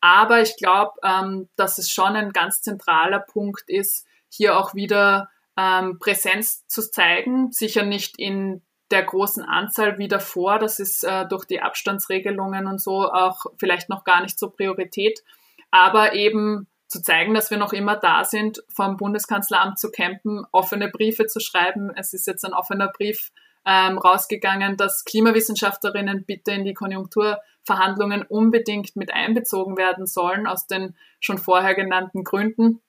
Aber 0.00 0.40
ich 0.40 0.56
glaube, 0.56 0.92
ähm, 1.02 1.48
dass 1.56 1.76
es 1.76 1.90
schon 1.90 2.16
ein 2.16 2.32
ganz 2.32 2.62
zentraler 2.62 3.20
Punkt 3.20 3.68
ist, 3.68 4.06
hier 4.30 4.58
auch 4.58 4.74
wieder 4.74 5.28
ähm, 5.58 5.98
Präsenz 5.98 6.66
zu 6.66 6.90
zeigen. 6.90 7.52
Sicher 7.52 7.82
nicht 7.82 8.18
in 8.18 8.62
der 8.90 9.02
großen 9.02 9.42
Anzahl 9.42 9.98
wie 9.98 10.08
davor. 10.08 10.58
Das 10.58 10.78
ist 10.78 11.04
äh, 11.04 11.26
durch 11.26 11.44
die 11.44 11.60
Abstandsregelungen 11.60 12.66
und 12.66 12.80
so 12.80 13.10
auch 13.10 13.46
vielleicht 13.58 13.88
noch 13.88 14.04
gar 14.04 14.22
nicht 14.22 14.38
so 14.38 14.50
Priorität. 14.50 15.22
Aber 15.70 16.14
eben 16.14 16.68
zu 16.88 17.02
zeigen, 17.02 17.34
dass 17.34 17.50
wir 17.50 17.58
noch 17.58 17.72
immer 17.72 17.96
da 17.96 18.24
sind, 18.24 18.62
vom 18.68 18.96
Bundeskanzleramt 18.96 19.78
zu 19.78 19.90
campen, 19.90 20.44
offene 20.52 20.88
Briefe 20.88 21.26
zu 21.26 21.40
schreiben. 21.40 21.90
Es 21.96 22.12
ist 22.12 22.26
jetzt 22.26 22.44
ein 22.44 22.54
offener 22.54 22.88
Brief 22.88 23.32
ähm, 23.64 23.98
rausgegangen, 23.98 24.76
dass 24.76 25.04
Klimawissenschaftlerinnen 25.04 26.24
bitte 26.24 26.52
in 26.52 26.64
die 26.64 26.74
Konjunkturverhandlungen 26.74 28.22
unbedingt 28.22 28.94
mit 28.94 29.12
einbezogen 29.12 29.76
werden 29.76 30.06
sollen, 30.06 30.46
aus 30.46 30.68
den 30.68 30.94
schon 31.18 31.38
vorher 31.38 31.74
genannten 31.74 32.22
Gründen. 32.22 32.80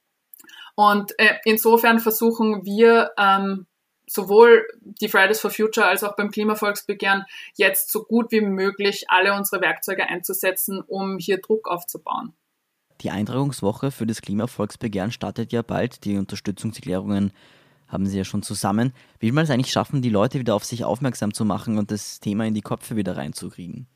Und 0.76 1.18
äh, 1.18 1.34
insofern 1.46 1.98
versuchen 1.98 2.64
wir 2.64 3.12
ähm, 3.18 3.66
sowohl 4.10 4.66
die 4.82 5.10
Fridays 5.10 5.40
for 5.40 5.52
Future 5.52 5.86
als 5.86 6.04
auch 6.04 6.16
beim 6.16 6.32
Klimavolksbegehren 6.32 7.26
jetzt 7.56 7.92
so 7.92 8.04
gut 8.04 8.32
wie 8.32 8.42
möglich 8.42 9.06
alle 9.10 9.34
unsere 9.34 9.62
Werkzeuge 9.62 10.08
einzusetzen, 10.08 10.82
um 10.82 11.18
hier 11.18 11.40
Druck 11.40 11.68
aufzubauen. 11.68 12.34
Die 13.02 13.12
Eintragungswoche 13.12 13.92
für 13.92 14.08
das 14.08 14.22
Klimavolksbegehren 14.22 15.12
startet 15.12 15.54
ja 15.54 15.62
bald. 15.62 16.04
Die 16.04 16.18
Unterstützungserklärungen 16.18 17.32
haben 17.88 18.06
Sie 18.06 18.18
ja 18.18 18.24
schon 18.24 18.42
zusammen. 18.42 18.94
Wie 19.20 19.28
will 19.28 19.34
man 19.34 19.44
es 19.44 19.50
eigentlich 19.50 19.72
schaffen, 19.72 20.02
die 20.02 20.10
Leute 20.10 20.40
wieder 20.40 20.56
auf 20.56 20.66
sich 20.66 20.84
aufmerksam 20.84 21.34
zu 21.34 21.46
machen 21.46 21.78
und 21.78 21.92
das 21.92 22.20
Thema 22.20 22.46
in 22.46 22.54
die 22.54 22.62
Köpfe 22.62 22.96
wieder 22.96 23.16
reinzukriegen? 23.16 23.88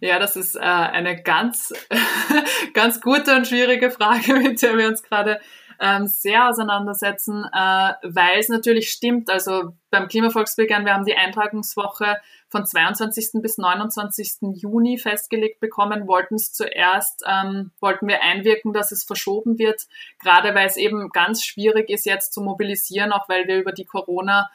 Ja, 0.00 0.18
das 0.18 0.36
ist 0.36 0.56
äh, 0.56 0.60
eine 0.60 1.22
ganz, 1.22 1.72
ganz 2.74 3.00
gute 3.00 3.36
und 3.36 3.46
schwierige 3.46 3.90
Frage, 3.90 4.34
mit 4.42 4.60
der 4.62 4.76
wir 4.76 4.88
uns 4.88 5.02
gerade 5.02 5.40
ähm, 5.80 6.06
sehr 6.06 6.48
auseinandersetzen, 6.48 7.44
äh, 7.44 7.92
weil 8.02 8.38
es 8.38 8.48
natürlich 8.48 8.90
stimmt. 8.90 9.30
Also 9.30 9.72
beim 9.90 10.08
Klimavolksbegehren, 10.08 10.84
wir 10.84 10.92
haben 10.92 11.06
die 11.06 11.16
Eintragungswoche 11.16 12.18
von 12.48 12.66
22. 12.66 13.40
bis 13.40 13.56
29. 13.56 14.54
Juni 14.56 14.98
festgelegt 14.98 15.58
bekommen, 15.58 16.06
wollten 16.06 16.34
es 16.34 16.52
zuerst, 16.52 17.24
ähm, 17.26 17.70
wollten 17.80 18.08
wir 18.08 18.22
einwirken, 18.22 18.74
dass 18.74 18.92
es 18.92 19.04
verschoben 19.04 19.58
wird, 19.58 19.86
gerade 20.18 20.54
weil 20.54 20.66
es 20.66 20.76
eben 20.76 21.08
ganz 21.10 21.44
schwierig 21.44 21.88
ist, 21.88 22.04
jetzt 22.04 22.34
zu 22.34 22.42
mobilisieren, 22.42 23.12
auch 23.12 23.28
weil 23.28 23.48
wir 23.48 23.58
über 23.58 23.72
die 23.72 23.86
Corona 23.86 24.50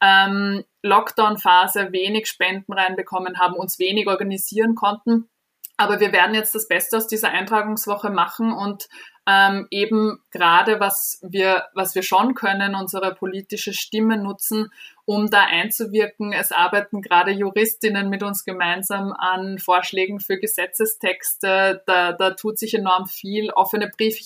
ähm, 0.00 0.64
Lockdown-Phase 0.82 1.90
wenig 1.90 2.28
Spenden 2.28 2.72
reinbekommen 2.72 3.40
haben, 3.40 3.54
uns 3.54 3.80
wenig 3.80 4.06
organisieren 4.06 4.76
konnten. 4.76 5.28
Aber 5.76 6.00
wir 6.00 6.12
werden 6.12 6.34
jetzt 6.34 6.54
das 6.54 6.66
Beste 6.66 6.96
aus 6.96 7.06
dieser 7.06 7.30
Eintragungswoche 7.30 8.10
machen 8.10 8.52
und 8.52 8.88
ähm, 9.28 9.66
eben 9.70 10.20
gerade 10.30 10.80
was 10.80 11.18
wir, 11.22 11.66
was 11.74 11.94
wir 11.94 12.02
schon 12.02 12.34
können, 12.34 12.74
unsere 12.74 13.14
politische 13.14 13.74
Stimme 13.74 14.16
nutzen, 14.16 14.72
um 15.04 15.28
da 15.28 15.44
einzuwirken. 15.44 16.32
Es 16.32 16.50
arbeiten 16.50 17.02
gerade 17.02 17.32
Juristinnen 17.32 18.08
mit 18.08 18.22
uns 18.22 18.46
gemeinsam 18.46 19.12
an 19.12 19.58
Vorschlägen 19.58 20.18
für 20.18 20.38
Gesetzestexte. 20.38 21.82
Da, 21.84 22.12
da 22.12 22.30
tut 22.30 22.58
sich 22.58 22.72
enorm 22.72 23.06
viel, 23.06 23.50
offene 23.50 23.90
Brief, 23.94 24.18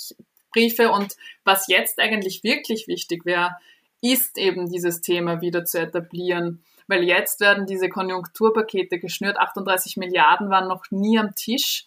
Briefe. 0.52 0.92
Und 0.92 1.16
was 1.42 1.66
jetzt 1.66 1.98
eigentlich 1.98 2.44
wirklich 2.44 2.86
wichtig 2.86 3.26
wäre, 3.26 3.56
ist 4.00 4.38
eben 4.38 4.70
dieses 4.70 5.00
Thema 5.00 5.40
wieder 5.40 5.64
zu 5.64 5.80
etablieren 5.80 6.62
weil 6.88 7.04
jetzt 7.04 7.40
werden 7.40 7.64
diese 7.64 7.88
Konjunkturpakete 7.88 8.98
geschnürt. 8.98 9.38
38 9.38 9.96
Milliarden 9.96 10.50
waren 10.50 10.68
noch 10.68 10.84
nie 10.90 11.18
am 11.18 11.34
Tisch. 11.34 11.86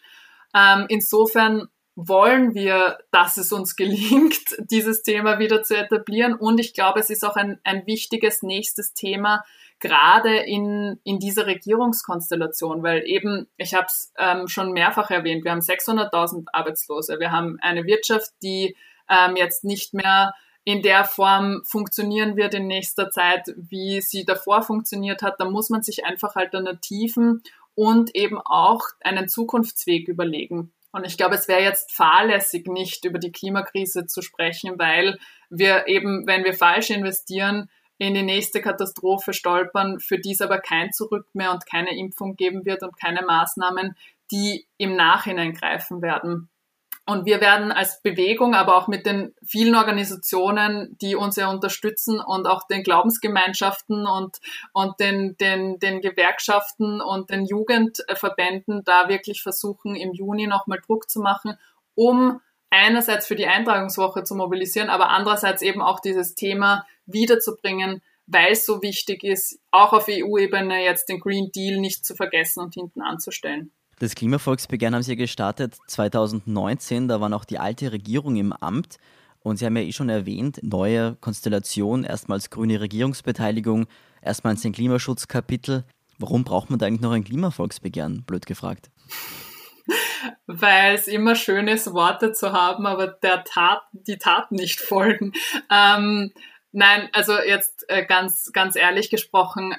Ähm, 0.56 0.86
insofern 0.88 1.68
wollen 1.96 2.54
wir, 2.54 2.98
dass 3.12 3.38
es 3.38 3.52
uns 3.52 3.76
gelingt, 3.76 4.44
dieses 4.70 5.04
Thema 5.04 5.40
wieder 5.40 5.64
zu 5.64 5.78
etablieren. 5.78 6.34
Und 6.34 6.60
ich 6.60 6.74
glaube, 6.74 7.00
es 7.00 7.10
ist 7.10 7.24
auch 7.24 7.36
ein, 7.36 7.60
ein 7.64 7.88
wichtiges 7.88 8.44
nächstes 8.44 8.94
Thema, 8.94 9.44
gerade 9.80 10.38
in, 10.38 11.00
in 11.04 11.20
dieser 11.20 11.48
Regierungskonstellation, 11.48 12.84
weil 12.84 13.04
eben, 13.06 13.48
ich 13.58 13.74
habe 13.74 13.88
es 13.88 14.14
ähm, 14.18 14.48
schon 14.48 14.72
mehrfach 14.72 15.10
erwähnt, 15.12 15.44
wir 15.44 15.52
haben 15.52 15.60
600.000 15.60 16.48
Arbeitslose, 16.54 17.20
wir 17.20 17.32
haben 17.32 17.58
eine 17.62 17.86
Wirtschaft, 17.86 18.32
die 18.42 18.76
ähm, 19.10 19.36
jetzt 19.36 19.64
nicht 19.64 19.94
mehr 19.94 20.34
in 20.64 20.82
der 20.82 21.06
Form 21.06 21.62
funktionieren 21.64 22.36
wird 22.36 22.56
in 22.56 22.68
nächster 22.68 23.12
Zeit, 23.12 23.54
wie 23.56 24.02
sie 24.02 24.26
davor 24.26 24.64
funktioniert 24.64 25.22
hat. 25.22 25.40
Da 25.40 25.46
muss 25.46 25.70
man 25.70 25.84
sich 25.84 26.06
einfach 26.06 26.36
Alternativen 26.36 27.44
und 27.76 28.16
eben 28.16 28.40
auch 28.40 28.82
einen 29.02 29.28
Zukunftsweg 29.28 30.08
überlegen. 30.08 30.74
Und 30.96 31.06
ich 31.06 31.18
glaube, 31.18 31.36
es 31.36 31.50
wäre 31.50 31.62
jetzt 31.62 31.92
fahrlässig, 31.92 32.68
nicht 32.68 33.04
über 33.04 33.20
die 33.20 33.34
Klimakrise 33.34 34.06
zu 34.06 34.22
sprechen, 34.22 34.80
weil 34.80 35.20
wir 35.50 35.88
eben, 35.88 36.26
wenn 36.26 36.46
wir 36.46 36.54
falsch 36.54 36.90
investieren, 36.90 37.70
in 37.98 38.14
die 38.14 38.24
nächste 38.24 38.62
Katastrophe 38.62 39.34
stolpern, 39.34 40.00
für 40.00 40.20
die 40.20 40.32
es 40.32 40.40
aber 40.40 40.60
kein 40.60 40.94
Zurück 40.94 41.28
mehr 41.34 41.52
und 41.52 41.66
keine 41.66 41.98
Impfung 41.98 42.38
geben 42.38 42.66
wird 42.66 42.82
und 42.82 42.98
keine 42.98 43.24
Maßnahmen, 43.24 43.98
die 44.32 44.68
im 44.78 44.96
Nachhinein 44.96 45.52
greifen 45.52 46.02
werden. 46.02 46.48
Und 47.08 47.26
wir 47.26 47.40
werden 47.40 47.72
als 47.72 48.02
Bewegung, 48.02 48.56
aber 48.56 48.76
auch 48.76 48.88
mit 48.88 49.06
den 49.06 49.36
vielen 49.46 49.76
Organisationen, 49.76 50.98
die 51.00 51.16
uns 51.16 51.36
ja 51.36 51.52
unterstützen 51.52 52.20
und 52.20 52.48
auch 52.48 52.66
den 52.68 52.82
Glaubensgemeinschaften 52.82 54.08
und, 54.08 54.38
und 54.74 55.00
den, 55.00 55.38
den, 55.38 55.78
den 55.78 56.02
Gewerkschaften 56.02 57.02
und 57.02 57.30
den 57.30 57.46
Jugendverbänden 57.46 58.84
da 58.86 59.08
wirklich 59.08 59.44
versuchen, 59.44 59.96
im 59.96 60.14
Juni 60.14 60.48
nochmal 60.48 60.82
Druck 60.84 61.08
zu 61.08 61.20
machen, 61.20 61.60
um 61.94 62.42
einerseits 62.72 63.28
für 63.28 63.36
die 63.36 63.48
Eintragungswoche 63.48 64.24
zu 64.24 64.36
mobilisieren, 64.36 64.90
aber 64.90 65.10
andererseits 65.10 65.62
eben 65.62 65.84
auch 65.84 66.00
dieses 66.00 66.34
Thema 66.34 66.88
wiederzubringen, 67.06 68.02
weil 68.26 68.54
es 68.54 68.66
so 68.66 68.82
wichtig 68.82 69.24
ist, 69.24 69.60
auch 69.70 69.94
auf 69.94 70.08
EU-Ebene 70.10 70.84
jetzt 70.84 71.08
den 71.10 71.20
Green 71.20 71.52
Deal 71.52 71.80
nicht 71.80 72.04
zu 72.04 72.16
vergessen 72.16 72.62
und 72.62 72.74
hinten 72.74 73.02
anzustellen. 73.02 73.72
Das 74.00 74.14
Klimavolksbegehren 74.16 74.94
haben 74.94 75.04
Sie 75.04 75.12
ja 75.12 75.18
gestartet 75.18 75.78
2019, 75.88 77.08
da 77.08 77.22
war 77.22 77.30
noch 77.30 77.46
die 77.46 77.60
alte 77.60 77.92
Regierung 77.92 78.36
im 78.36 78.52
Amt. 78.52 78.98
Und 79.40 79.58
Sie 79.58 79.66
haben 79.66 79.78
ja 79.78 79.84
eh 79.84 79.92
schon 79.92 80.10
erwähnt, 80.10 80.60
neue 80.64 81.16
Konstellation, 81.22 82.04
erstmals 82.04 82.50
grüne 82.50 82.82
Regierungsbeteiligung, 82.82 83.86
erstmals 84.22 84.66
ein 84.66 84.74
Klimaschutzkapitel. 84.74 85.86
Warum 86.18 86.44
braucht 86.44 86.70
man 86.70 86.80
da 86.80 86.88
eigentlich 86.88 87.02
noch 87.02 87.12
ein 87.12 87.24
Klimavolksbegehren, 87.24 88.24
blöd 88.24 88.48
gefragt? 88.48 88.90
Weil 90.48 90.96
es 90.96 91.08
immer 91.08 91.36
schön 91.36 91.68
ist, 91.68 91.94
Worte 91.94 92.32
zu 92.32 92.54
haben, 92.54 92.88
aber 92.88 93.08
der 93.08 93.44
Tat, 93.44 93.84
die 93.92 94.18
Taten 94.18 94.56
nicht 94.56 94.82
folgen. 94.82 95.34
Ähm, 95.72 96.34
nein, 96.72 97.10
also 97.14 97.38
jetzt 97.38 97.86
äh, 97.88 98.06
ganz, 98.06 98.52
ganz 98.52 98.76
ehrlich 98.76 99.10
gesprochen, 99.10 99.76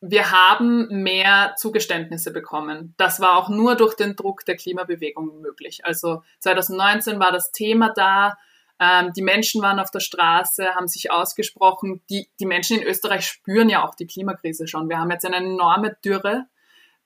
wir 0.00 0.30
haben 0.30 1.02
mehr 1.02 1.54
Zugeständnisse 1.56 2.32
bekommen. 2.32 2.94
Das 2.98 3.20
war 3.20 3.36
auch 3.36 3.48
nur 3.48 3.74
durch 3.74 3.94
den 3.94 4.14
Druck 4.14 4.44
der 4.44 4.56
Klimabewegung 4.56 5.40
möglich. 5.40 5.84
Also 5.84 6.22
2019 6.40 7.18
war 7.18 7.32
das 7.32 7.50
Thema 7.50 7.90
da. 7.90 8.38
Ähm, 8.80 9.12
die 9.12 9.22
Menschen 9.22 9.60
waren 9.60 9.80
auf 9.80 9.90
der 9.90 10.00
Straße, 10.00 10.74
haben 10.76 10.86
sich 10.86 11.10
ausgesprochen. 11.10 12.00
Die, 12.10 12.28
die 12.38 12.46
Menschen 12.46 12.78
in 12.78 12.86
Österreich 12.86 13.26
spüren 13.26 13.68
ja 13.68 13.84
auch 13.84 13.96
die 13.96 14.06
Klimakrise 14.06 14.68
schon. 14.68 14.88
Wir 14.88 14.98
haben 14.98 15.10
jetzt 15.10 15.26
eine 15.26 15.36
enorme 15.36 15.96
Dürre. 16.04 16.46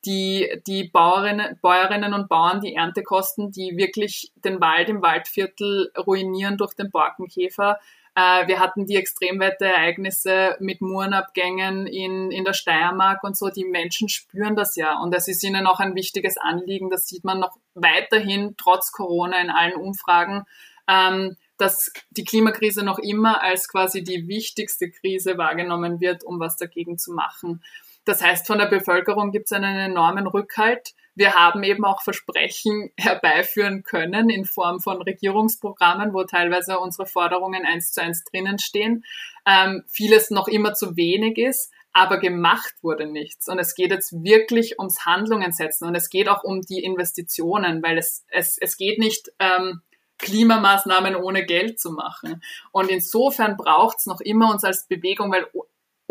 Die, 0.05 0.61
die 0.67 0.85
Bauerinnen, 0.89 1.61
Bäuerinnen 1.63 2.13
und 2.13 2.29
Bauern, 2.29 2.61
die 2.61 2.75
Erntekosten, 2.75 3.53
die 3.53 3.77
wirklich 3.77 4.33
den 4.35 4.61
Wald 4.61 4.89
im 4.89 5.01
Waldviertel 5.01 5.93
ruinieren 5.97 6.59
durch 6.59 6.75
den 6.75 6.91
Borkenkäfer, 6.91 7.79
äh, 8.14 8.46
wir 8.46 8.61
hatten 8.61 8.87
die 8.87 8.96
Extremwetterereignisse 8.96 10.57
mit 10.61 10.83
Murenabgängen 10.83 11.87
in, 11.87 12.31
in 12.31 12.44
der 12.44 12.53
Steiermark 12.53 13.25
und 13.25 13.37
so. 13.37 13.48
Die 13.48 13.64
Menschen 13.64 14.09
spüren 14.09 14.55
das 14.55 14.77
ja. 14.77 14.98
Und 14.98 15.14
es 15.14 15.29
ist 15.29 15.42
ihnen 15.42 15.66
auch 15.66 15.81
ein 15.81 15.94
wichtiges 15.94 16.37
Anliegen. 16.37 16.90
Das 16.90 17.07
sieht 17.07 17.25
man 17.25 17.40
noch 17.40 17.57
weiterhin, 17.75 18.55
trotz 18.59 18.92
Corona 18.92 19.40
in 19.40 19.51
allen 19.51 19.77
Umfragen, 19.77 20.44
ähm, 20.88 21.37
dass 21.57 21.90
die 22.11 22.25
Klimakrise 22.25 22.85
noch 22.85 22.98
immer 22.98 23.42
als 23.42 23.66
quasi 23.68 24.03
die 24.03 24.29
wichtigste 24.29 24.90
Krise 24.90 25.38
wahrgenommen 25.38 26.01
wird, 26.01 26.22
um 26.22 26.38
was 26.38 26.57
dagegen 26.57 26.98
zu 26.98 27.12
machen. 27.12 27.62
Das 28.05 28.22
heißt, 28.22 28.46
von 28.46 28.59
der 28.59 28.66
Bevölkerung 28.66 29.31
gibt 29.31 29.46
es 29.46 29.53
einen 29.53 29.79
enormen 29.79 30.27
Rückhalt. 30.27 30.92
Wir 31.14 31.35
haben 31.35 31.62
eben 31.62 31.85
auch 31.85 32.03
Versprechen 32.03 32.90
herbeiführen 32.98 33.83
können 33.83 34.31
in 34.31 34.44
Form 34.44 34.81
von 34.81 35.03
Regierungsprogrammen, 35.03 36.12
wo 36.12 36.25
teilweise 36.25 36.79
unsere 36.79 37.07
Forderungen 37.07 37.64
eins 37.64 37.92
zu 37.92 38.03
eins 38.03 38.25
drinnen 38.25 38.59
stehen. 38.59 39.05
Ähm, 39.46 39.85
vieles 39.88 40.31
noch 40.31 40.48
immer 40.48 40.75
zu 40.75 40.96
wenig 40.96 41.38
ist, 41.38 41.72
aber 41.92 42.18
gemacht 42.18 42.75
wurde 42.83 43.07
nichts. 43.07 43.48
Und 43.48 43.59
es 43.59 43.75
geht 43.75 43.90
jetzt 43.90 44.12
wirklich 44.25 44.79
ums 44.79 45.05
Handlungen 45.05 45.53
setzen 45.53 45.87
und 45.87 45.94
es 45.94 46.09
geht 46.09 46.29
auch 46.29 46.44
um 46.44 46.62
die 46.62 46.83
Investitionen, 46.83 47.83
weil 47.83 47.98
es, 47.98 48.25
es, 48.29 48.57
es 48.59 48.77
geht 48.77 48.98
nicht, 48.98 49.33
ähm, 49.38 49.83
Klimamaßnahmen 50.22 51.16
ohne 51.16 51.44
Geld 51.44 51.81
zu 51.81 51.90
machen. 51.90 52.42
Und 52.70 52.90
insofern 52.90 53.57
braucht 53.57 53.98
es 53.98 54.07
noch 54.07 54.20
immer 54.20 54.51
uns 54.53 54.64
als 54.64 54.87
Bewegung, 54.87 55.33
weil 55.33 55.46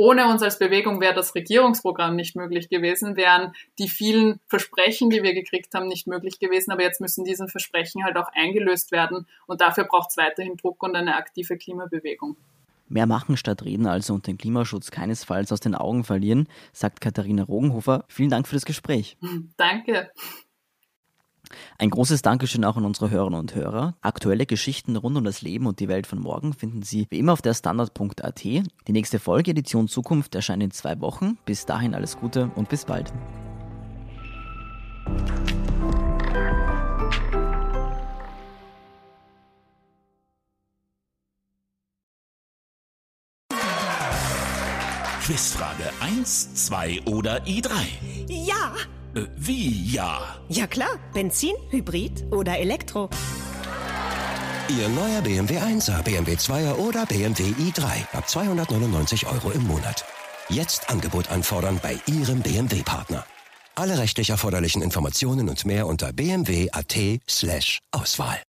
ohne 0.02 0.28
uns 0.28 0.42
als 0.42 0.58
Bewegung 0.58 1.00
wäre 1.00 1.14
das 1.14 1.36
Regierungsprogramm 1.36 2.16
nicht 2.16 2.36
möglich 2.36 2.70
gewesen, 2.70 3.16
wären 3.16 3.54
die 3.78 3.88
vielen 3.88 4.40
Versprechen, 4.48 5.12
die 5.12 5.22
wir 5.22 5.36
gekriegt 5.36 5.76
haben, 5.76 5.88
nicht 5.88 6.08
möglich 6.08 6.40
gewesen. 6.40 6.72
Aber 6.72 6.82
jetzt 6.82 7.02
müssen 7.02 7.24
diese 7.24 7.48
Versprechen 7.48 8.04
halt 8.04 8.18
auch 8.18 8.30
eingelöst 8.34 8.92
werden. 8.92 9.28
Und 9.46 9.62
dafür 9.62 9.84
braucht 9.84 10.10
es 10.10 10.18
weiterhin 10.18 10.58
Druck 10.58 10.82
und 10.82 10.96
eine 10.96 11.18
aktive 11.18 11.56
Klimabewegung. 11.56 12.36
Mehr 12.90 13.06
machen 13.06 13.38
statt 13.38 13.64
reden 13.64 13.86
also 13.86 14.16
und 14.16 14.26
den 14.26 14.40
Klimaschutz 14.40 14.90
keinesfalls 14.90 15.52
aus 15.52 15.60
den 15.60 15.76
Augen 15.76 16.04
verlieren, 16.04 16.48
sagt 16.74 17.00
Katharina 17.00 17.44
Rogenhofer. 17.44 18.04
Vielen 18.08 18.32
Dank 18.32 18.48
für 18.48 18.56
das 18.56 18.66
Gespräch. 18.66 19.18
Danke. 19.56 20.10
Ein 21.78 21.90
großes 21.90 22.22
Dankeschön 22.22 22.66
auch 22.66 22.78
an 22.78 22.86
unsere 22.86 23.10
Hörerinnen 23.10 23.40
und 23.40 23.56
Hörer. 23.56 23.96
Aktuelle 24.02 24.46
Geschichten 24.46 24.96
rund 24.96 25.18
um 25.18 25.24
das 25.24 25.42
Leben 25.42 25.68
und 25.68 25.80
die 25.80 25.88
Welt 25.88 26.08
von 26.08 26.20
morgen 26.20 26.54
finden 26.54 26.82
Sie 26.82 27.08
wie 27.10 27.20
immer 27.20 27.34
auf 27.34 27.42
der 27.42 27.54
Standard.at. 27.54 28.44
Die 28.44 28.64
nächste 28.88 29.20
Folge 29.20 29.52
Edition 29.52 29.88
Zukunft 29.88 30.36
erscheint 30.36 30.64
in 30.64 30.72
zwei 30.72 31.00
Wochen. 31.02 31.38
Bis 31.46 31.66
dahin 31.66 31.94
alles 31.96 32.18
Gute 32.18 32.52
und 32.56 32.70
bis 32.70 32.86
bald. 32.86 33.12
Quizfrage 45.32 45.90
1, 46.02 46.56
2 46.66 47.04
oder 47.06 47.44
i3? 47.44 47.72
Ja. 48.28 48.74
Äh, 49.16 49.28
wie 49.36 49.94
ja? 49.94 50.38
Ja 50.50 50.68
klar. 50.68 51.00
Benzin, 51.14 51.56
Hybrid 51.70 52.26
oder 52.32 52.58
Elektro. 52.60 53.10
Ihr 54.70 54.88
neuer 54.90 55.22
BMW 55.22 55.58
1er, 55.58 56.02
BMW 56.04 56.34
2er 56.34 56.76
oder 56.76 57.06
BMW 57.06 57.44
i3 57.44 57.84
ab 58.14 58.30
299 58.30 59.28
Euro 59.28 59.52
im 59.52 59.68
Monat. 59.68 60.06
Jetzt 60.50 60.90
Angebot 60.90 61.30
anfordern 61.30 61.80
bei 61.82 61.98
Ihrem 62.06 62.42
BMW-Partner. 62.42 63.26
Alle 63.76 63.98
rechtlich 63.98 64.30
erforderlichen 64.30 64.82
Informationen 64.82 65.50
und 65.50 65.66
mehr 65.66 65.88
unter 65.88 66.14
bmw.at 66.14 66.98
slash 67.30 67.80
Auswahl. 67.92 68.42